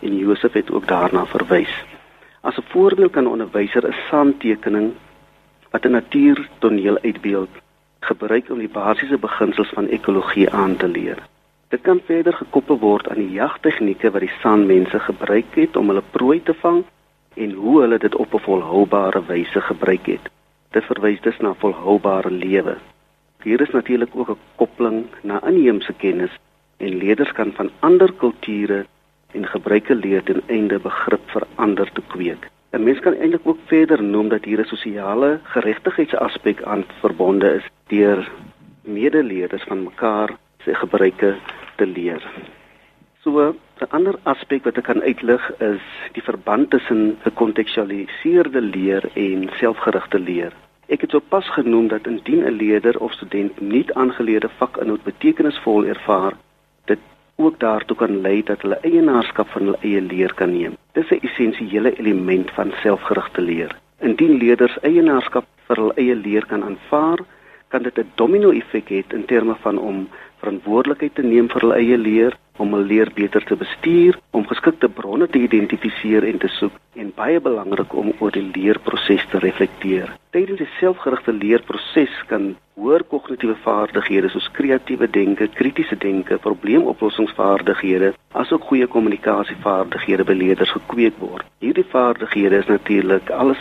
en 0.00 0.16
Josef 0.16 0.52
het 0.52 0.70
ook 0.70 0.86
daarna 0.86 1.26
verwys. 1.26 1.84
As 2.40 2.56
'n 2.56 2.70
voorbeeld 2.72 3.12
kan 3.12 3.24
'n 3.24 3.34
onderwyser 3.36 3.86
'n 3.86 3.94
saamtekening 4.08 4.92
wat 5.70 5.84
'n 5.84 5.90
natuurtoneel 5.90 6.98
uitbeeld 7.02 7.50
gebruik 8.00 8.50
om 8.50 8.58
die 8.58 8.68
basiese 8.68 9.18
beginsels 9.18 9.68
van 9.68 9.86
ekologie 9.86 10.50
aan 10.50 10.76
te 10.76 10.88
leer. 10.88 11.18
Dit 11.68 11.80
kan 11.80 12.00
verder 12.04 12.32
gekoppel 12.32 12.78
word 12.78 13.08
aan 13.08 13.22
die 13.22 13.30
jagtegnieke 13.30 14.10
wat 14.10 14.20
die 14.20 14.32
Sanmense 14.40 14.98
gebruik 15.00 15.54
het 15.54 15.76
om 15.76 15.88
hulle 15.88 16.02
prooi 16.10 16.42
te 16.42 16.54
vang 16.54 16.84
en 17.34 17.52
hoe 17.52 17.80
hulle 17.80 17.98
dit 17.98 18.14
op 18.14 18.34
'n 18.34 18.38
volhoubare 18.38 19.22
wyse 19.26 19.60
gebruik 19.60 20.06
het. 20.06 20.30
Dit 20.70 20.84
verwys 20.84 21.20
dus 21.20 21.38
na 21.38 21.54
volhoubare 21.54 22.30
lewe. 22.30 22.76
Hier 23.42 23.60
is 23.60 23.70
natuurlik 23.70 24.10
ook 24.14 24.28
'n 24.28 24.38
koppeling 24.54 25.06
na 25.22 25.42
inheemse 25.46 25.92
kennis 25.92 26.30
en 26.76 26.96
leerders 26.96 27.32
kan 27.32 27.52
van 27.52 27.70
ander 27.78 28.12
kulture 28.12 28.86
en 29.32 29.46
gebruike 29.46 29.94
leer 29.94 30.22
ten 30.22 30.42
einde 30.46 30.78
begrip 30.78 31.30
vir 31.30 31.46
ander 31.56 31.92
te 31.92 32.02
kweek. 32.12 32.50
'n 32.72 32.84
Mens 32.84 33.00
kan 33.00 33.14
eintlik 33.14 33.46
ook 33.46 33.58
verder 33.66 34.02
noem 34.02 34.28
dat 34.28 34.44
hier 34.44 34.60
'n 34.60 34.72
sosiale 34.74 35.40
geregtigheidsaspek 35.42 36.62
aan 36.62 36.84
verbonde 37.00 37.54
is 37.54 37.66
deur 37.88 38.30
medeleerders 38.82 39.62
van 39.62 39.82
mekaar 39.82 40.30
se 40.64 40.74
gebruike 40.74 41.34
te 41.76 41.86
leer. 41.86 42.22
So 43.22 43.54
'n 43.80 43.90
ander 43.90 44.18
aspek 44.22 44.64
wat 44.64 44.76
ek 44.76 44.84
kan 44.84 45.02
uitlig 45.02 45.50
is 45.58 45.84
die 46.12 46.22
verband 46.22 46.70
tussen 46.70 47.16
gekontekstualiseerde 47.22 48.60
leer 48.60 49.04
en 49.14 49.50
selfgerigte 49.58 50.18
leer. 50.18 50.52
Ek 50.88 51.00
het 51.00 51.10
sopas 51.10 51.48
genoem 51.54 51.88
dat 51.88 52.06
indien 52.06 52.44
'n 52.44 52.56
leerder 52.62 52.98
of 52.98 53.12
student 53.12 53.60
nie 53.60 53.86
aangeleerde 53.94 54.48
vakinhoud 54.48 55.02
betekenisvol 55.02 55.84
ervaar, 55.84 56.32
ook 57.40 57.58
daartoe 57.58 57.96
kan 57.96 58.20
lei 58.20 58.42
dat 58.42 58.62
hulle 58.62 58.78
eienaarskap 58.82 59.48
van 59.54 59.62
hulle 59.68 59.80
eie 59.80 60.00
leer 60.00 60.34
kan 60.34 60.52
neem. 60.52 60.76
Dis 60.92 61.10
'n 61.10 61.24
essensiële 61.28 61.92
element 61.98 62.50
van 62.50 62.72
selfgerigte 62.82 63.40
leer. 63.40 63.76
Indien 63.98 64.38
leerders 64.42 64.78
eienaarskap 64.80 65.46
vir 65.66 65.76
hul 65.76 65.92
eie 65.96 66.16
leer 66.16 66.46
kan 66.46 66.62
aanvaar, 66.62 67.18
kan 67.68 67.82
dit 67.82 67.98
'n 67.98 68.12
domino-effek 68.14 68.88
hê 68.88 69.04
in 69.14 69.24
terme 69.24 69.54
van 69.62 69.78
om 69.78 70.08
verantwoordelikheid 70.40 71.14
te 71.14 71.22
neem 71.22 71.48
vir 71.52 71.66
hul 71.66 71.74
eie 71.76 71.98
leer, 71.98 72.36
om 72.60 72.74
hul 72.76 72.84
leer 72.84 73.10
beter 73.16 73.44
te 73.48 73.56
bestuur, 73.56 74.18
om 74.36 74.44
geskikte 74.48 74.88
bronne 74.92 75.28
te 75.28 75.40
identifiseer 75.40 76.26
en 76.28 76.40
te 76.42 76.50
soek 76.58 76.76
en 77.00 77.12
baie 77.16 77.40
belangrik 77.40 77.94
om 77.96 78.10
oor 78.18 78.34
die 78.34 78.44
leerproses 78.54 79.24
te 79.32 79.40
reflekteer. 79.44 80.12
Tydens 80.34 80.60
die 80.60 80.68
selfgerigte 80.78 81.32
leerproses 81.32 82.12
kan 82.32 82.50
hoër 82.80 83.04
kognitiewe 83.12 83.56
vaardighede 83.64 84.30
soos 84.32 84.48
kreatiewe 84.56 85.08
denke, 85.12 85.48
kritiese 85.56 85.96
denke, 86.04 86.38
probleemoplossingsvaardighede, 86.44 88.12
asook 88.42 88.68
goeie 88.68 88.88
kommunikasievaardighede 88.92 90.28
by 90.28 90.36
leerders 90.44 90.76
gekweek 90.76 91.18
word. 91.24 91.48
Hierdie 91.64 91.86
vaardighede 91.92 92.62
is 92.62 92.70
natuurlik 92.72 93.32
alles 93.36 93.60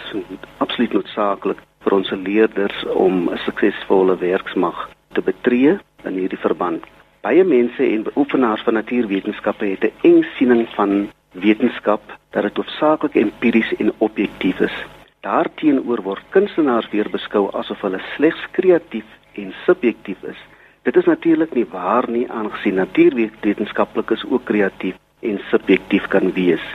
absoluut 0.59 0.95
noodsaaklik 0.99 1.65
vir 1.83 1.99
ons 1.99 2.15
leerders 2.27 2.85
om 2.93 3.27
'n 3.29 3.43
suksesvolle 3.47 4.19
werksmag 4.19 4.87
te 5.19 5.31
betree 5.31 5.77
in 6.07 6.15
hierdie 6.15 6.39
verband. 6.39 6.85
Baie 7.25 7.43
mense 7.43 7.83
en 7.83 8.05
beoefenaars 8.07 8.63
van 8.67 8.77
natuurwetenskappe 8.79 9.65
het 9.73 9.83
'n 9.83 10.07
eng 10.09 10.23
siening 10.35 10.67
van 10.77 11.09
wetenskap 11.31 12.01
dat 12.31 12.43
dit 12.43 12.57
hoofsaaklik 12.57 13.15
empiries 13.15 13.71
en 13.75 13.91
objektief 13.97 14.59
is. 14.59 14.77
Daarteenoor 15.21 16.01
word 16.01 16.23
kunstenaars 16.29 16.89
weer 16.91 17.09
beskou 17.09 17.49
asof 17.51 17.81
hulle 17.81 18.01
slegs 18.15 18.43
kreatief 18.51 19.05
en 19.33 19.53
subjektief 19.65 20.23
is. 20.23 20.39
Dit 20.83 20.95
is 20.95 21.05
natuurlik 21.05 21.53
nie 21.53 21.65
waar 21.65 22.09
nie 22.09 22.31
aangesien 22.31 22.75
natuurwetenskaplikes 22.75 24.25
ook 24.29 24.45
kreatief 24.45 24.95
en 25.19 25.39
subjektief 25.49 26.07
kan 26.07 26.31
wees. 26.33 26.65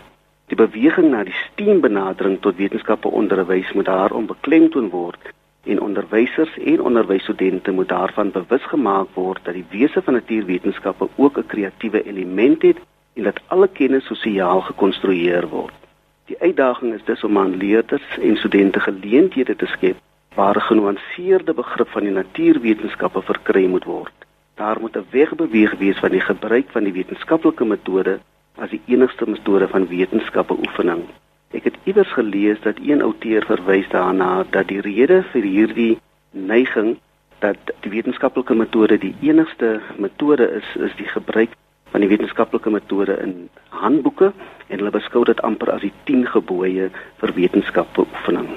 Die 0.47 0.57
beweging 0.57 1.11
na 1.11 1.25
die 1.25 1.41
STEAM-benadering 1.47 2.41
tot 2.41 2.57
wetenskappe 2.57 3.09
onderwys 3.09 3.73
moet 3.73 3.85
daarom 3.85 4.27
beklemtoon 4.27 4.91
word 4.91 5.33
en 5.65 5.81
onderwysers 5.81 6.59
en 6.59 6.81
onderwysstudente 6.81 7.71
moet 7.71 7.89
daarvan 7.89 8.31
bewus 8.31 8.65
gemaak 8.65 9.09
word 9.15 9.41
dat 9.43 9.55
die 9.55 9.67
wese 9.71 10.03
van 10.03 10.13
natuurwetenskappe 10.13 11.09
ook 11.17 11.39
'n 11.39 11.47
kreatiewe 11.47 12.03
element 12.03 12.63
het 12.63 12.79
en 13.15 13.23
dat 13.23 13.41
alle 13.47 13.69
kennis 13.69 14.07
sosiaal 14.07 14.61
gekonstrueer 14.61 15.49
word. 15.49 15.75
Die 16.25 16.41
uitdaging 16.41 16.95
is 16.95 17.05
dus 17.05 17.25
om 17.25 17.39
aan 17.39 17.57
leerders 17.57 18.19
en 18.19 18.37
studente 18.37 18.81
geleenthede 18.81 19.57
te 19.57 19.67
skep 19.67 19.97
waar 20.35 20.57
'n 20.57 20.61
genuanceerde 20.61 21.55
begrip 21.55 21.89
van 21.89 22.03
die 22.03 22.13
natuurwetenskappe 22.13 23.23
verkry 23.23 23.67
moet 23.67 23.85
word. 23.85 24.13
Daar 24.55 24.81
moet 24.81 24.97
'n 24.97 25.07
weg 25.11 25.35
beweeg 25.35 25.75
wees 25.79 25.99
van 25.99 26.11
die 26.11 26.21
gebruik 26.21 26.71
van 26.71 26.85
die 26.85 26.93
wetenskaplike 26.93 27.65
metode 27.65 28.19
as 28.55 28.71
die 28.71 28.81
enigste 28.87 29.31
metode 29.31 29.69
van 29.69 29.87
wetenskappe-oefening. 29.87 31.03
Ek 31.55 31.69
het 31.69 31.77
iewers 31.87 32.11
gelees 32.13 32.59
dat 32.67 32.81
een 32.83 33.03
outeur 33.03 33.45
verwys 33.47 33.87
daarna 33.93 34.45
dat 34.51 34.67
die 34.69 34.81
rede 34.83 35.23
vir 35.31 35.45
hierdie 35.47 35.93
neiging 36.31 36.97
dat 37.39 37.71
die 37.85 37.93
wetenskaplike 37.93 38.57
metode 38.59 38.99
die 38.99 39.15
enigste 39.23 39.79
metode 40.03 40.49
is, 40.59 40.67
is 40.83 40.97
die 40.99 41.07
gebruik 41.07 41.55
van 41.95 42.03
die 42.03 42.11
wetenskaplike 42.11 42.73
metode 42.75 43.15
in 43.23 43.37
handboeke 43.71 44.33
en 44.67 44.81
hulle 44.81 44.91
beskou 44.91 45.23
dit 45.31 45.43
amper 45.47 45.71
as 45.77 45.85
die 45.87 45.93
10 46.11 46.27
gebooie 46.33 46.89
vir 47.23 47.35
wetenskappe-oefening. 47.39 48.51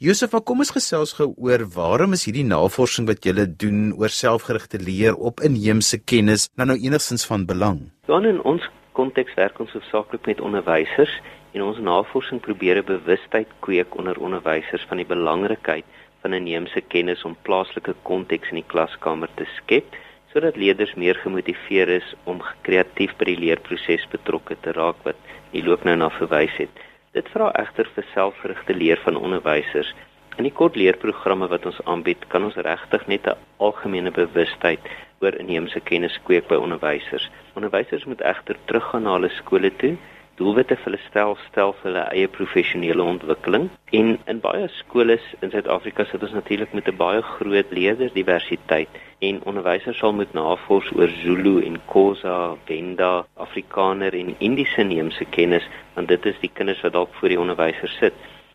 Josef, 0.00 0.32
kom 0.48 0.64
ons 0.64 0.72
gesels 0.72 1.12
gou 1.18 1.30
oor 1.36 1.66
waarom 1.76 2.16
is 2.16 2.24
hierdie 2.24 2.46
navorsing 2.48 3.04
wat 3.10 3.24
julle 3.28 3.44
doen 3.46 3.92
oor 4.00 4.12
selfgerigte 4.12 4.80
leer 4.80 5.14
op 5.16 5.44
inheemse 5.44 6.00
kennis 6.00 6.48
nou 6.56 6.70
nou 6.72 6.80
enigstens 6.80 7.28
van 7.28 7.44
belang? 7.44 7.84
Dan 8.08 8.24
in 8.24 8.40
ons 8.48 8.64
konteks 8.96 9.36
werk 9.36 9.60
ons 9.60 9.76
hoofsaaklik 9.76 10.24
met 10.32 10.40
onderwysers 10.40 11.12
en 11.54 11.62
ons 11.62 11.78
navorsing 11.78 12.40
probeer 12.42 12.76
'n 12.78 12.90
bewustheid 12.94 13.50
kweek 13.66 13.94
onder 13.98 14.18
onderwysers 14.18 14.86
van 14.88 14.96
die 14.96 15.10
belangrikheid 15.14 15.84
van 16.22 16.32
inheemse 16.32 16.80
kennis 16.80 17.24
om 17.24 17.36
plaaslike 17.42 17.94
konteks 18.02 18.48
in 18.48 18.58
die 18.60 18.70
klaskamer 18.72 19.30
te 19.34 19.46
skep 19.56 19.86
sodat 20.32 20.56
leerders 20.56 20.94
meer 20.94 21.14
gemotiveer 21.14 21.88
is 21.88 22.14
om 22.24 22.42
kreatief 22.66 23.12
by 23.18 23.24
die 23.24 23.38
leerproses 23.44 24.06
betrokke 24.10 24.56
te 24.60 24.72
raak 24.72 24.98
wat 25.04 25.20
die 25.52 25.62
loop 25.62 25.84
nou 25.84 25.94
na 25.96 26.08
verwys 26.10 26.56
het. 26.58 26.70
Dit 27.14 27.28
vra 27.30 27.52
egter 27.60 27.86
vir 27.94 28.04
selfgerigte 28.14 28.74
leer 28.74 28.98
van 29.04 29.16
onderwysers. 29.16 29.94
In 30.36 30.48
die 30.48 30.56
kort 30.60 30.74
leerprogramme 30.76 31.46
wat 31.52 31.66
ons 31.66 31.78
aanbied, 31.84 32.26
kan 32.28 32.42
ons 32.44 32.56
regtig 32.56 33.06
net 33.06 33.28
'n 33.28 33.38
algemene 33.58 34.10
bewustheid 34.10 34.80
oor 35.20 35.38
inheemse 35.38 35.80
kennis 35.80 36.18
kweek 36.24 36.48
by 36.48 36.58
onderwysers. 36.58 37.30
Onderwysers 37.54 38.04
moet 38.04 38.20
egter 38.20 38.56
teruggaan 38.64 39.02
na 39.02 39.12
hulle 39.12 39.30
skole 39.30 39.70
toe 39.76 39.96
doelwitte 40.38 40.76
vir 40.80 40.88
hulle 40.88 41.00
stel 41.04 41.36
stel 41.44 41.72
vir 41.78 41.88
hulle 41.88 42.04
eie 42.16 42.28
professionele 42.36 43.06
ontwikkeling 43.12 43.68
en 43.98 44.14
in 44.32 44.40
baie 44.42 44.66
skole 44.80 45.16
in 45.40 45.52
Suid-Afrika 45.52 46.06
sit 46.10 46.26
ons 46.26 46.34
natuurlik 46.38 46.74
met 46.74 46.88
'n 46.88 46.96
baie 46.96 47.22
groot 47.22 47.74
leerdersdiversiteit 47.78 49.00
en 49.28 49.42
onderwysers 49.50 49.98
sal 49.98 50.12
moet 50.12 50.32
navors 50.34 50.90
oor 50.98 51.10
Zulu 51.22 51.56
en 51.66 51.80
Khoza, 51.86 52.56
Venda, 52.66 53.24
Afrikaner 53.36 54.14
en 54.14 54.34
Indiese 54.38 54.82
neemse 54.82 55.24
kennis 55.24 55.68
want 55.94 56.08
dit 56.08 56.26
is 56.26 56.40
die 56.40 56.50
kinders 56.52 56.82
wat 56.82 56.92
dalk 56.92 57.14
voor 57.14 57.28
die 57.28 57.40
onderwysers 57.40 57.96
sit. 57.98 58.14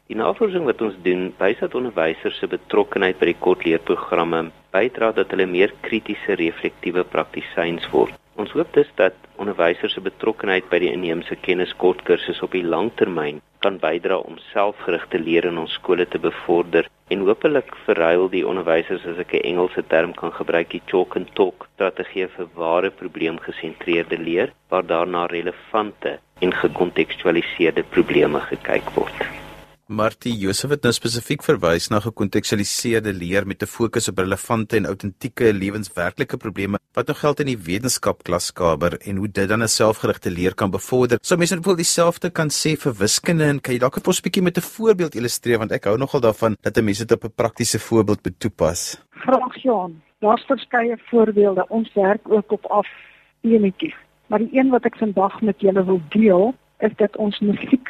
Die 0.10 0.18
navorsing 0.18 0.66
wat 0.66 0.82
ons 0.82 0.96
doen, 1.06 1.28
wys 1.38 1.60
dat 1.62 1.76
onderwysers 1.78 2.40
se 2.42 2.48
betrokkeheid 2.48 3.20
by 3.20 3.28
die 3.30 3.42
kortleerprogramme 3.46 4.48
bydra 4.74 5.12
dat 5.12 5.30
hulle 5.30 5.46
meer 5.46 5.74
kritiese 5.86 6.34
reflektiewe 6.34 7.04
praktisyns 7.04 7.86
word. 7.94 8.16
Ons 8.40 8.52
hoop 8.56 8.70
dus 8.74 8.88
dat 8.96 9.16
onderwysers 9.36 9.94
se 9.98 10.02
betrokkeheid 10.02 10.70
by 10.72 10.78
die 10.80 10.92
inheemse 10.96 11.36
kenniskortkursus 11.44 12.40
op 12.46 12.54
die 12.56 12.64
langtermyn 12.64 13.42
kan 13.66 13.80
bydra 13.82 14.22
om 14.30 14.38
selfgerigte 14.54 15.20
leer 15.20 15.50
in 15.50 15.60
ons 15.60 15.74
skole 15.76 16.06
te 16.08 16.22
bevorder 16.24 16.88
en 17.16 17.26
hopelik 17.28 17.74
verruil 17.88 18.30
die 18.32 18.46
onderwysers 18.48 19.04
as 19.12 19.20
ek 19.26 19.36
'n 19.40 19.44
Engelse 19.52 19.84
term 19.96 20.14
kan 20.22 20.32
gebruik 20.40 20.72
die 20.72 20.84
chalk 20.94 21.20
and 21.20 21.36
talk 21.42 21.68
strategie 21.74 22.30
vir 22.38 22.48
ware 22.56 22.94
probleemgesentreerde 23.02 24.22
leer 24.30 24.56
waar 24.70 24.88
daarna 24.94 25.26
relevante 25.26 26.20
en 26.40 26.56
gekontekstualiseerde 26.64 27.84
probleme 27.84 28.40
gekyk 28.40 28.96
word. 28.96 29.49
Martie 29.90 30.36
Josef 30.38 30.70
het 30.70 30.84
nou 30.86 30.92
spesifiek 30.94 31.42
verwys 31.42 31.88
na 31.90 31.98
gekontekstualiseerde 32.04 33.10
leer 33.10 33.48
met 33.50 33.64
'n 33.64 33.66
fokus 33.66 34.08
op 34.08 34.20
relevante 34.22 34.78
en 34.78 34.86
autentieke 34.86 35.54
lewenswerklike 35.54 36.38
probleme 36.38 36.78
wat 36.94 37.08
nog 37.08 37.20
geld 37.20 37.40
in 37.40 37.46
die 37.46 37.58
wetenskap 37.58 38.22
klaskamer 38.24 39.00
en 39.02 39.16
hoe 39.18 39.28
dit 39.32 39.50
dan 39.50 39.64
'n 39.64 39.68
selfgerigte 39.68 40.30
leer 40.30 40.54
kan 40.54 40.70
bevorder. 40.70 41.18
So 41.22 41.38
mense 41.38 41.60
wil 41.60 41.76
dieselfde 41.76 42.30
kan 42.30 42.50
sê 42.50 42.78
vir 42.78 42.94
wiskunde 42.94 43.44
en 43.44 43.62
kan 43.62 43.74
jy 43.74 43.80
dalk 43.80 43.98
'n 43.98 44.22
bietjie 44.24 44.44
met 44.44 44.58
'n 44.58 44.62
voorbeeld 44.62 45.16
illustreer 45.16 45.58
want 45.58 45.72
ek 45.72 45.86
hou 45.86 45.98
nogal 45.98 46.22
daarvan 46.22 46.56
dat 46.62 46.82
mense 46.82 47.06
dit 47.06 47.18
op 47.18 47.24
'n 47.24 47.34
praktiese 47.36 47.80
voorbeeld 47.80 48.22
betoepas. 48.22 49.02
Graag 49.10 49.56
Jean. 49.64 50.02
Daar's 50.20 50.46
verskeie 50.46 50.98
voorbeelde. 51.10 51.66
Ons 51.70 51.94
werk 51.94 52.30
ook 52.30 52.52
op 52.52 52.66
afdelingetjies. 52.66 53.96
Maar 54.28 54.40
die 54.40 54.50
een 54.52 54.70
wat 54.70 54.86
ek 54.86 54.98
vandag 54.98 55.42
met 55.42 55.60
julle 55.60 55.84
wil 55.86 56.02
deel, 56.10 56.54
is 56.80 56.92
dat 56.96 57.18
ons 57.18 57.40
musiek 57.40 57.90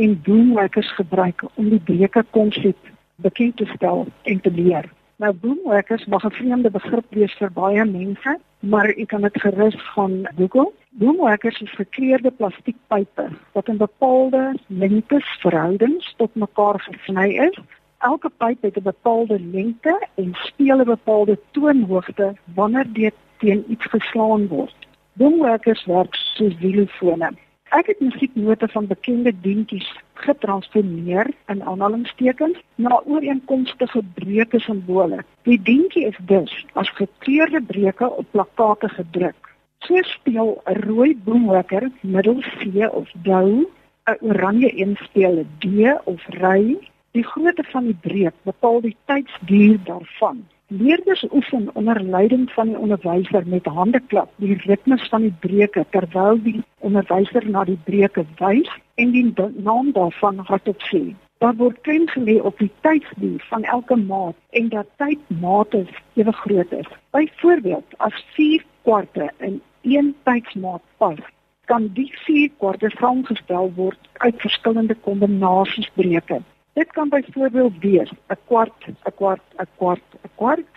en 0.00 0.20
boomworkers 0.22 0.94
gebruik 0.94 1.42
om 1.54 1.68
die 1.68 1.80
breuke 1.84 2.24
konsep 2.30 2.76
bekend 3.20 3.56
te 3.56 3.66
stel 3.74 4.06
en 4.22 4.40
te 4.40 4.50
leer. 4.50 4.86
Nou 5.20 5.32
boomworkers 5.42 6.06
mag 6.06 6.24
'n 6.24 6.36
vreemde 6.38 6.70
begrip 6.70 7.04
wees 7.10 7.34
vir 7.40 7.52
baie 7.52 7.84
mense, 7.84 8.38
maar 8.60 8.96
u 8.96 9.04
kan 9.04 9.20
dit 9.20 9.40
gerus 9.40 9.76
gaan 9.94 10.28
Google. 10.36 10.72
Boomworkers 10.90 11.60
is 11.60 11.74
gekleurde 11.74 12.30
plastiekpype 12.30 13.28
wat 13.52 13.68
in 13.68 13.76
bepaalde 13.76 14.54
lengtes 14.66 15.28
verhoudings 15.40 16.14
tot 16.16 16.34
mekaar 16.34 16.80
gesny 16.80 17.28
is. 17.48 17.58
Elke 17.98 18.30
pyp 18.36 18.62
het 18.62 18.76
'n 18.76 18.82
bepaalde 18.82 19.40
lengte 19.40 20.06
en 20.14 20.30
speel 20.32 20.80
'n 20.80 20.84
bepaalde 20.84 21.38
toonhoogte 21.50 22.36
wanneer 22.54 22.86
dit 22.92 23.14
teen 23.38 23.64
iets 23.68 23.86
geslaan 23.90 24.46
word. 24.46 24.76
Boomworkers 25.12 25.84
werk 25.84 26.14
soos 26.14 26.54
xylofone. 26.56 27.30
Ek 27.70 27.86
het 27.86 28.00
musieknote 28.02 28.66
van 28.68 28.86
bekende 28.90 29.30
dingetjies 29.40 29.88
getransformeer 30.18 31.28
in 31.52 31.60
aanhalingstekens 31.62 32.58
na 32.74 32.98
ooreenkomstige 33.04 34.02
breuke 34.14 34.58
simbole. 34.58 35.20
Die 35.46 35.60
dintjie 35.62 36.02
is 36.08 36.18
dus 36.26 36.54
as 36.74 36.90
gekleurde 36.98 37.62
breuke 37.62 38.10
op 38.10 38.26
plakkate 38.30 38.90
gedruk. 38.96 39.54
So 39.86 40.02
speel 40.02 40.50
'n 40.66 40.80
rooi 40.86 41.14
boomhokker 41.24 41.90
middel 42.00 42.42
C 42.58 42.90
of 42.90 43.08
dou, 43.22 43.70
'n 44.10 44.18
oranje 44.20 44.70
een 44.74 44.96
speel 45.06 45.38
'n 45.38 45.48
D 45.62 45.94
of 46.04 46.26
ry. 46.26 46.76
Die 47.10 47.24
grootte 47.24 47.64
van 47.70 47.84
die 47.84 47.98
breuk 48.00 48.34
bepaal 48.42 48.80
die 48.80 48.96
tydsduur 49.04 49.78
daarvan. 49.84 50.46
Leerders 50.72 51.24
oefen 51.32 51.70
onder 51.74 52.02
leiding 52.02 52.50
van 52.50 52.66
die 52.66 52.78
onderwyser 52.78 53.46
met 53.46 53.64
hande 53.64 54.00
klap 54.06 54.30
die 54.36 54.54
ritmes 54.56 55.08
van 55.08 55.24
die 55.26 55.34
breuke 55.40 55.82
terwyl 55.90 56.38
die 56.42 56.60
onderwyser 56.78 57.48
na 57.50 57.64
die 57.66 57.78
breuke 57.84 58.22
wys 58.38 58.70
en 58.94 59.10
die 59.10 59.24
naam 59.66 59.90
daarvan 59.96 60.38
hardop 60.50 60.86
sê. 60.90 61.00
Daar 61.42 61.56
word 61.58 61.80
klem 61.80 62.06
gelê 62.14 62.36
op 62.50 62.62
die 62.62 62.70
tydsduur 62.86 63.42
van 63.48 63.66
elke 63.74 63.96
maat 63.96 64.38
en 64.60 64.70
dat 64.76 64.86
tydmate 65.02 65.82
ewe 66.14 66.36
groot 66.42 66.72
is. 66.78 66.94
Byvoorbeeld, 67.10 67.98
as 67.98 68.22
4 68.38 68.64
kwarte 68.86 69.30
in 69.38 69.60
een 69.82 70.14
tydsmaat 70.22 70.86
pas, 71.02 71.18
kan 71.66 71.90
die 71.98 72.12
4 72.28 72.50
kwarte 72.62 72.94
saamgestel 72.94 73.72
word 73.74 74.08
uit 74.22 74.38
verskillende 74.46 74.94
kombinasies 74.94 75.90
breuke. 75.98 76.42
Dit 76.80 76.92
kan 76.92 77.08
byvoorbeeld 77.08 77.78
wees 77.80 78.10
'n 78.10 78.38
kwart, 78.46 78.80
'n 78.88 79.12
kwart, 79.14 79.46
'n 79.62 79.68
kwart, 79.76 80.06
'n 80.24 80.30
kwart, 80.34 80.72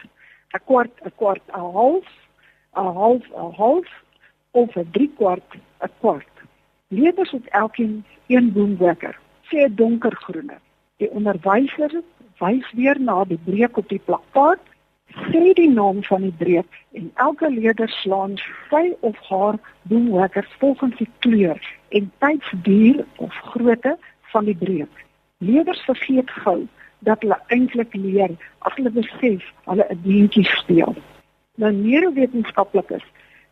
'n 0.55 0.61
kwart, 0.67 0.93
'n 1.05 1.11
kwart, 1.15 1.45
'n 1.47 1.65
half, 1.77 2.07
'n 2.81 2.93
half, 2.99 3.23
'n 3.43 3.51
half 3.61 3.89
of 4.51 4.75
'n 4.75 4.89
drie 4.91 5.11
kwart, 5.15 5.49
'n 5.85 5.91
kwart. 5.99 6.33
Leerders 6.87 7.31
het 7.31 7.47
elkeen 7.47 8.05
een 8.27 8.51
boomwekker, 8.53 9.15
sê 9.47 9.57
'n 9.63 9.75
donkergroene. 9.75 10.57
Die 10.97 11.11
onderwyser 11.11 11.91
wys 12.37 12.71
weer 12.71 12.99
na 12.99 13.23
die 13.23 13.39
breek 13.45 13.77
op 13.77 13.87
die 13.89 14.03
plakkaat, 14.05 14.59
sê 15.29 15.53
die 15.53 15.69
naam 15.69 16.03
van 16.03 16.21
die 16.21 16.37
breek 16.37 16.69
en 16.91 17.11
elke 17.13 17.49
leerder 17.49 17.89
slaan 17.89 18.35
sy 18.69 18.95
of 18.99 19.17
haar 19.29 19.55
boomwekker 19.81 20.47
volgens 20.59 20.97
die 20.97 21.09
kleur 21.19 21.59
en 21.89 22.11
tydsduur 22.17 23.05
of 23.15 23.33
grootte 23.53 23.97
van 24.21 24.45
die 24.45 24.59
breek. 24.65 25.03
Leerders 25.43 25.81
vergeet 25.89 26.31
gou 26.43 26.67
dat 26.99 27.21
hulle 27.21 27.39
eintlik 27.47 27.93
leer 27.93 28.31
as 28.67 28.75
hulle 28.77 28.91
besef 28.99 29.43
hulle 29.65 29.85
'n 29.89 29.99
dientjie 30.03 30.45
speel. 30.45 30.95
Nou 31.55 31.71
neurowetenskaplikes 31.71 33.03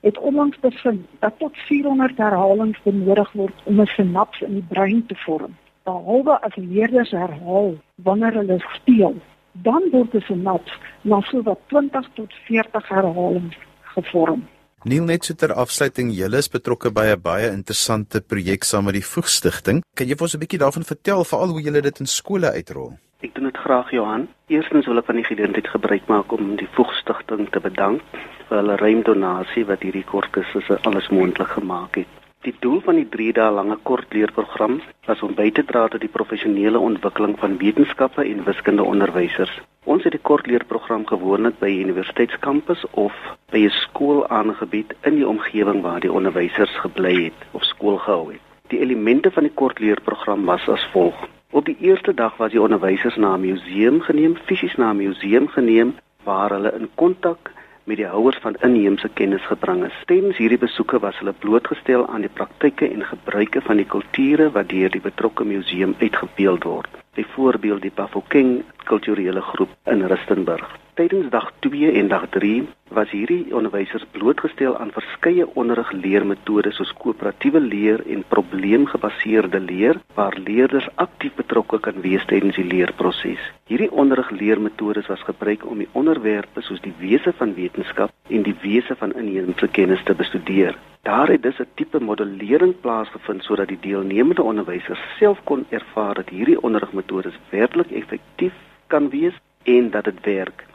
het 0.02 0.18
onlangs 0.18 0.60
bevind 0.60 1.06
dat 1.20 1.34
tot 1.38 1.58
400 1.58 2.18
herhalings 2.18 2.82
benodig 2.84 3.32
word 3.32 3.58
om 3.64 3.82
'n 3.82 3.86
sinaps 3.86 4.42
in 4.42 4.54
die 4.54 4.68
brein 4.70 5.06
te 5.06 5.16
vorm. 5.16 5.56
Behalwe 5.84 6.42
as 6.42 6.56
leerders 6.56 7.12
herhaal 7.12 7.76
wanneer 7.96 8.34
hulle 8.34 8.60
speel, 8.60 9.16
dan 9.52 9.84
word 9.92 10.16
'n 10.16 10.22
sinaps 10.22 10.74
na 11.02 11.22
so 11.22 11.42
wat 11.42 11.60
20 11.68 12.10
tot 12.14 12.34
40 12.34 12.88
herhalings 12.88 13.58
gevorm. 13.82 14.48
Neil 14.84 15.04
net 15.06 15.28
so 15.28 15.36
ter 15.38 15.52
afsluiting, 15.54 16.08
julle 16.17 16.39
is 16.41 16.48
betrokke 16.50 16.89
by 16.89 17.04
'n 17.13 17.22
baie 17.22 17.50
interessante 17.54 18.20
projek 18.20 18.63
saam 18.63 18.86
met 18.86 18.96
die 18.98 19.06
Voegstigting. 19.06 19.84
Kan 19.96 20.08
jy 20.08 20.15
vir 20.15 20.26
ons 20.26 20.34
'n 20.34 20.39
bietjie 20.41 20.58
daarvan 20.58 20.84
vertel, 20.84 21.24
veral 21.24 21.52
hoe 21.54 21.62
julle 21.62 21.82
dit 21.82 22.00
in 22.00 22.08
skole 22.08 22.50
uitrol? 22.50 22.98
Ek 23.22 23.36
doen 23.36 23.44
dit 23.44 23.58
graag, 23.58 23.91
Johan. 23.91 24.28
Eerstens 24.48 24.88
wil 24.88 24.98
ek 24.98 25.06
van 25.06 25.15
die 25.15 25.24
geleentheid 25.24 25.67
gebruik 25.67 26.08
maak 26.08 26.32
om 26.32 26.56
die 26.56 26.67
Voegstigting 26.74 27.52
te 27.52 27.60
bedank 27.60 28.02
vir 28.50 28.58
hulle 28.58 28.76
ruim 28.78 29.04
donasie 29.04 29.65
wat 29.65 29.84
hierdie 29.84 30.04
kortkursusse 30.04 30.80
alles 30.82 31.10
moontlik 31.10 31.50
gemaak 31.50 31.96
het. 31.96 32.21
Die 32.42 32.56
doel 32.60 32.80
van 32.82 32.98
die 32.98 33.06
3 33.06 33.34
dae 33.38 33.52
lange 33.54 33.76
kortleerprogram 33.86 34.80
was 35.06 35.20
om 35.22 35.36
by 35.38 35.52
te 35.54 35.62
dra 35.72 35.84
tot 35.94 36.02
die 36.02 36.10
professionele 36.10 36.80
ontwikkeling 36.82 37.36
van 37.38 37.60
wetenskappe 37.62 38.24
en 38.26 38.42
wiskunde 38.48 38.82
onderwysers. 38.94 39.52
Ons 39.86 40.08
het 40.08 40.16
die 40.18 40.24
kortleerprogram 40.30 41.06
gewoonlik 41.12 41.60
by 41.60 41.70
universiteitskampus 41.84 42.82
of 43.04 43.14
by 43.54 43.62
'n 43.68 43.76
skool 43.84 44.26
aangebied 44.40 44.96
in 45.06 45.20
die 45.20 45.28
omgewing 45.28 45.84
waar 45.86 46.02
die 46.02 46.12
onderwysers 46.12 46.74
gebly 46.82 47.14
het 47.30 47.46
of 47.52 47.64
skool 47.64 47.98
gehou 47.98 48.32
het. 48.34 48.42
Die 48.74 48.80
elemente 48.80 49.32
van 49.32 49.44
die 49.44 49.54
kortleerprogram 49.54 50.46
was 50.46 50.68
as 50.68 50.90
volg: 50.94 51.28
Op 51.52 51.66
die 51.66 51.78
eerste 51.80 52.14
dag 52.14 52.38
was 52.38 52.52
die 52.52 52.62
onderwysers 52.62 53.16
na 53.16 53.36
'n 53.36 53.42
museum 53.42 54.02
geneem, 54.02 54.36
fisies 54.46 54.76
na 54.78 54.90
'n 54.90 54.98
museum 54.98 55.48
geneem 55.48 55.96
waar 56.24 56.50
hulle 56.50 56.74
in 56.74 56.90
kontak 56.96 57.52
met 57.84 57.98
die 57.98 58.08
houers 58.08 58.38
van 58.41 58.56
inheemse 58.62 59.10
kennis 59.13 59.46
gebring 59.50 59.84
is. 59.86 59.98
Tens 60.06 60.38
hierdie 60.38 60.60
besoeke 60.62 61.00
was 61.00 61.17
hulle 61.20 61.34
blootgestel 61.34 62.08
aan 62.08 62.26
die 62.26 62.34
praktyke 62.34 62.89
en 62.89 63.06
gebruike 63.06 63.62
van 63.62 63.82
die 63.82 63.86
kulture 63.86 64.52
wat 64.58 64.70
deur 64.70 64.91
die 64.94 65.02
betrokke 65.02 65.46
museum 65.46 65.96
uitgebeeld 66.00 66.63
word. 66.63 67.02
Byvoorbeeld 67.13 67.82
die 67.82 67.91
Bafokeng 67.95 68.63
kulturele 68.84 69.41
groep 69.41 69.69
in 69.84 70.06
Rustenburg. 70.08 70.80
Tydens 70.93 71.30
dag 71.30 71.52
2 71.60 71.91
en 71.91 72.08
dag 72.08 72.30
3 72.30 72.67
was 72.91 73.10
hierdie 73.12 73.56
onderwysers 73.56 74.06
blootgestel 74.12 74.78
aan 74.78 74.91
verskeie 74.95 75.47
onderrigleermetodes 75.62 76.76
soos 76.80 76.91
koöperatiewe 77.00 77.60
leer 77.63 78.04
en 78.15 78.24
probleemgebaseerde 78.28 79.60
leer 79.60 80.00
waar 80.15 80.38
leerders 80.45 80.88
aktief 80.95 81.36
betrokke 81.39 81.80
kan 81.80 82.00
wees 82.04 82.26
tydens 82.32 82.60
die 82.60 82.67
leerproses. 82.67 83.43
Hierdie 83.71 83.91
onderrigleermetodes 84.04 85.08
was 85.12 85.24
gebruik 85.28 85.65
om 85.65 85.84
die 85.84 85.89
onderwerpe 85.91 86.63
soos 86.67 86.84
die 86.84 86.95
wese 87.00 87.36
van 87.39 87.56
wetenskap 87.60 88.15
en 88.28 88.47
die 88.47 88.56
wese 88.63 88.95
van 89.00 89.15
inheemse 89.19 89.67
kennis 89.67 90.04
te 90.04 90.15
bestudeer. 90.15 90.80
Daar 91.02 91.28
het 91.28 91.41
dus 91.41 91.60
'n 91.60 91.67
tipe 91.76 92.00
modellering 92.00 92.76
plaasgevind 92.82 93.43
sodat 93.43 93.67
die 93.67 93.80
deelnemende 93.82 94.43
onderwysers 94.43 95.02
self 95.17 95.39
kon 95.43 95.65
ervaar 95.69 96.13
dat 96.13 96.30
hierdie 96.30 96.62
onderrigmetodes 97.02 97.40
werklik 97.50 97.92
effektief 97.92 98.54
kan 98.88 99.10
wees 99.10 99.34
en 99.64 99.90
dat 99.90 100.04
dit 100.04 100.20
werk. 100.24 100.66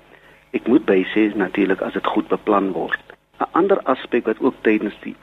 Ek 0.51 0.67
moet 0.67 0.85
bysê 0.85 1.35
natuurlik 1.35 1.81
as 1.81 1.93
dit 1.93 2.07
goed 2.07 2.29
beplan 2.29 2.73
word. 2.73 3.01
'n 3.39 3.47
Ander 3.53 3.81
aspek 3.85 4.25
wat 4.27 4.41
ook 4.41 4.55
tydens 4.63 4.95
die 5.03 5.17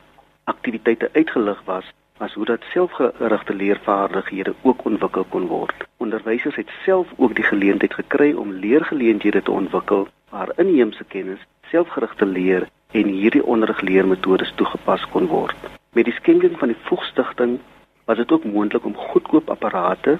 aktiwiteite 0.45 1.09
uitgelig 1.13 1.61
was, 1.65 1.85
as 2.19 2.33
hoe 2.33 2.45
dat 2.45 2.61
selfgerigte 2.71 3.53
leervaardighede 3.53 4.53
ook 4.61 4.85
ontwikkel 4.85 5.25
kon 5.29 5.47
word. 5.47 5.73
Onderwysers 5.97 6.55
het 6.55 6.69
self 6.85 7.07
ook 7.17 7.35
die 7.35 7.43
geleentheid 7.43 7.93
gekry 7.93 8.33
om 8.33 8.51
leergeleenthede 8.51 9.41
te 9.41 9.51
ontwikkel 9.51 10.07
waar 10.29 10.53
inheemse 10.57 11.03
kennis, 11.03 11.39
selfgerigte 11.71 12.25
leer 12.25 12.67
en 12.91 13.07
hierdie 13.07 13.45
onderrigleermetodes 13.45 14.53
toegepas 14.55 15.05
kon 15.09 15.27
word. 15.27 15.55
Met 15.93 16.05
die 16.05 16.13
skenking 16.13 16.57
van 16.59 16.67
die 16.67 16.81
vroegstigting 16.83 17.59
was 18.05 18.17
dit 18.17 18.31
ook 18.31 18.43
moontlik 18.43 18.85
om 18.85 18.95
goedkoop 18.95 19.49
apparate 19.49 20.19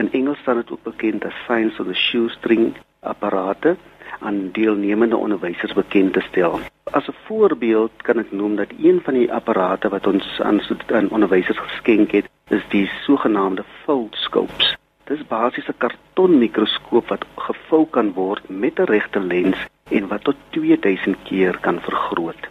in 0.00 0.12
Engels 0.12 0.38
staan 0.38 0.56
dit 0.56 0.70
ook 0.70 0.82
bekend 0.82 1.24
as 1.24 1.42
science 1.44 1.80
of 1.80 1.86
the 1.86 1.94
shoestring 1.94 2.74
apparate 3.00 3.76
aan 4.20 4.50
deelnemende 4.52 5.16
onderwysers 5.16 5.72
bekend 5.72 6.12
te 6.12 6.20
stel. 6.20 6.60
As 6.90 7.08
'n 7.08 7.16
voorbeeld 7.26 7.92
kan 8.02 8.18
ek 8.18 8.32
noem 8.32 8.56
dat 8.56 8.72
een 8.82 9.00
van 9.04 9.14
die 9.14 9.32
apparate 9.32 9.88
wat 9.88 10.06
ons 10.06 10.40
aan 10.40 10.60
aan 10.86 11.10
onderwysers 11.10 11.58
geskenk 11.58 12.10
het, 12.10 12.28
is 12.48 12.64
die 12.68 12.90
sogenaamde 13.04 13.64
foldscopes. 13.84 14.76
Dit 15.04 15.18
is 15.18 15.26
basies 15.26 15.68
'n 15.68 15.78
kartonmikroskoop 15.78 17.08
wat 17.08 17.24
gevou 17.36 17.86
kan 17.90 18.12
word 18.12 18.48
met 18.48 18.78
'n 18.78 18.90
regte 18.94 19.20
lens 19.20 19.58
en 19.90 20.08
wat 20.08 20.24
tot 20.24 20.36
2000 20.50 21.16
keer 21.22 21.58
kan 21.60 21.80
vergroot. 21.80 22.48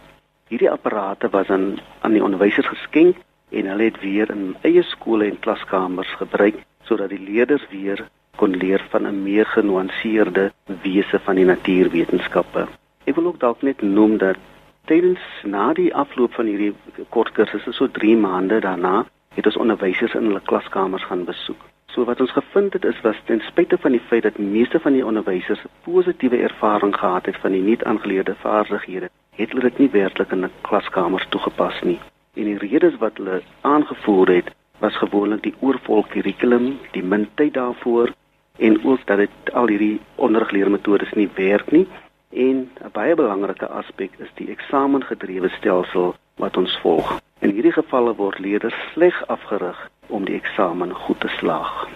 Hierdie 0.48 0.70
apparate 0.70 1.28
was 1.28 1.48
aan 1.48 1.78
aan 2.00 2.12
die 2.12 2.24
onderwysers 2.24 2.66
geskenk 2.66 3.16
en 3.50 3.66
hulle 3.66 3.82
het 3.82 4.00
weer 4.00 4.30
in 4.30 4.56
eie 4.60 4.82
skole 4.82 5.24
en 5.24 5.38
klaskamers 5.38 6.14
gebruik 6.14 6.56
sodat 6.90 7.12
die 7.14 7.22
leerders 7.22 7.66
weer 7.70 8.08
kon 8.40 8.56
leer 8.62 8.82
van 8.90 9.06
'n 9.06 9.22
meer 9.22 9.46
genuanceerde 9.46 10.52
wese 10.82 11.18
van 11.26 11.34
die 11.34 11.44
natuurwetenskappe. 11.44 12.66
Ek 13.04 13.14
wil 13.14 13.26
ook 13.26 13.40
dalk 13.40 13.62
net 13.62 13.82
noem 13.82 14.16
dat 14.18 14.36
tydens 14.84 15.20
na 15.44 15.72
die 15.72 15.94
afloop 15.94 16.32
van 16.34 16.46
hierdie 16.46 16.74
kort 17.08 17.32
kursusse 17.32 17.72
so 17.72 17.90
3 17.90 18.16
maande 18.16 18.60
daarna 18.60 19.06
het 19.34 19.46
ons 19.46 19.56
onderwysers 19.56 20.14
in 20.14 20.24
hulle 20.24 20.42
klaskamers 20.50 21.04
gaan 21.04 21.24
besoek. 21.24 21.60
So 21.92 22.04
wat 22.04 22.20
ons 22.20 22.32
gevind 22.32 22.72
het 22.72 22.84
is 22.84 23.00
was 23.00 23.16
ten 23.24 23.40
spyte 23.40 23.78
van 23.78 23.92
die 23.92 24.06
feit 24.08 24.22
dat 24.22 24.38
meeste 24.38 24.80
van 24.80 24.92
die 24.92 25.06
onderwysers 25.06 25.62
positiewe 25.82 26.36
ervaring 26.36 26.94
gehad 26.96 27.26
het 27.26 27.36
van 27.36 27.52
die 27.52 27.62
nuut 27.62 27.84
aangeleerde 27.84 28.34
vaardighede, 28.42 29.10
het 29.36 29.48
hulle 29.50 29.68
dit 29.68 29.78
nie 29.78 29.90
werklik 29.90 30.32
in 30.32 30.44
'n 30.44 30.52
klaskamer 30.60 31.26
toegepas 31.28 31.82
nie. 31.82 31.98
En 32.34 32.44
die 32.44 32.58
redes 32.58 32.96
wat 32.98 33.16
hulle 33.16 33.42
aangevoer 33.60 34.28
het 34.28 34.50
was 34.80 34.96
gewoonlik 34.96 35.42
die 35.42 35.54
oorvol 35.60 36.04
kurrikulum, 36.12 36.78
die 36.92 37.02
min 37.02 37.28
tyd 37.34 37.54
daarvoor 37.54 38.12
en 38.58 38.84
ook 38.84 39.06
dat 39.06 39.16
dit 39.24 39.52
al 39.52 39.68
hierdie 39.72 40.00
onderrigleermetodes 40.16 41.12
nie 41.16 41.28
werk 41.34 41.70
nie 41.70 41.86
en 42.30 42.68
'n 42.84 42.92
baie 42.92 43.14
belangrike 43.14 43.66
aspek 43.66 44.10
is 44.18 44.32
die 44.34 44.50
eksamengedrewe 44.50 45.48
stelsel 45.48 46.14
wat 46.36 46.56
ons 46.56 46.78
volg. 46.82 47.18
In 47.40 47.50
hierdie 47.50 47.72
gevalle 47.72 48.14
word 48.14 48.38
leerders 48.38 48.76
sleg 48.92 49.26
afgerig 49.26 49.90
om 50.06 50.24
die 50.24 50.34
eksamen 50.34 50.94
goed 50.94 51.20
te 51.20 51.28
slaag. 51.28 51.88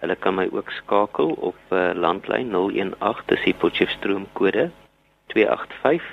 Hulle 0.00 0.16
kan 0.20 0.34
my 0.36 0.48
ook 0.52 0.70
skakel 0.70 1.30
op 1.40 1.56
uh, 1.72 1.90
landlyn 1.94 2.52
018 2.52 3.30
dis 3.32 3.44
die 3.44 3.54
Potchefstroom 3.56 4.26
kode 4.36 4.70
285 5.32 6.04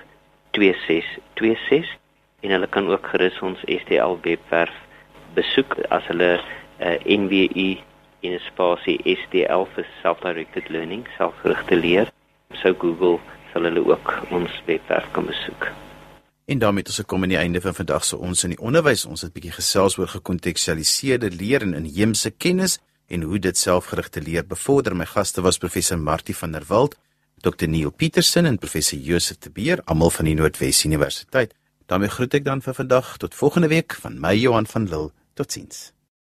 2626 0.56 1.92
en 2.40 2.54
hulle 2.56 2.68
kan 2.68 2.88
ook 2.88 3.10
gerus 3.12 3.40
ons 3.44 3.60
STL 3.68 4.16
webwerf 4.24 4.78
besoek 5.36 5.76
as 5.90 6.08
hulle 6.08 6.38
uh, 6.40 6.96
NWU 7.04 7.68
in 8.24 8.40
spasie 8.46 8.96
STL 9.04 9.68
vir 9.76 9.88
self-directed 10.00 10.72
learning, 10.72 11.04
selfgerigte 11.18 11.76
leer 11.76 12.12
sou 12.62 12.72
Google 12.80 13.20
sal 13.52 13.68
hulle 13.68 13.84
ook 13.84 14.16
ons 14.32 14.56
webwerf 14.70 15.12
kan 15.12 15.28
besoek. 15.28 15.68
En 16.48 16.60
daarmee 16.60 16.88
het 16.88 16.92
ons 16.92 17.04
gekom 17.04 17.24
aan 17.24 17.36
die 17.36 17.42
einde 17.42 17.62
van 17.62 17.76
vandag 17.76 18.08
se 18.08 18.18
ons 18.18 18.48
in 18.48 18.56
die 18.56 18.64
onderwys. 18.64 19.06
Ons 19.06 19.22
het 19.22 19.32
'n 19.32 19.36
bietjie 19.36 19.60
gesels 19.60 19.98
oor 19.98 20.08
gekontekstualiseerde 20.08 21.36
leer 21.36 21.62
en 21.62 21.74
inheemse 21.74 22.32
kennis 22.32 22.80
en 23.14 23.22
hoe 23.22 23.40
dit 23.40 23.58
selfgerigte 23.58 24.22
leer 24.22 24.46
bevorder. 24.48 24.96
My 24.98 25.06
gaste 25.06 25.42
was 25.46 25.62
professor 25.62 26.00
Martie 26.00 26.36
van 26.36 26.52
der 26.52 26.66
Walt, 26.68 26.98
Dr 27.46 27.68
Neil 27.68 27.92
Petersen 27.92 28.46
en 28.46 28.58
professor 28.58 29.00
Josef 29.00 29.38
de 29.38 29.52
Beer, 29.52 29.82
almal 29.86 30.10
van 30.10 30.26
die 30.26 30.36
Noordwes 30.36 30.86
Universiteit. 30.86 31.54
daarmee 31.86 32.10
groet 32.10 32.34
ek 32.34 32.46
dan 32.46 32.62
vir 32.64 32.74
vandag 32.74 33.18
tot 33.22 33.36
volgende 33.36 33.68
week 33.68 33.94
van 34.02 34.16
my 34.20 34.34
Johan 34.40 34.66
van 34.66 34.88
Lille. 34.90 35.12
Totsiens. 35.34 35.92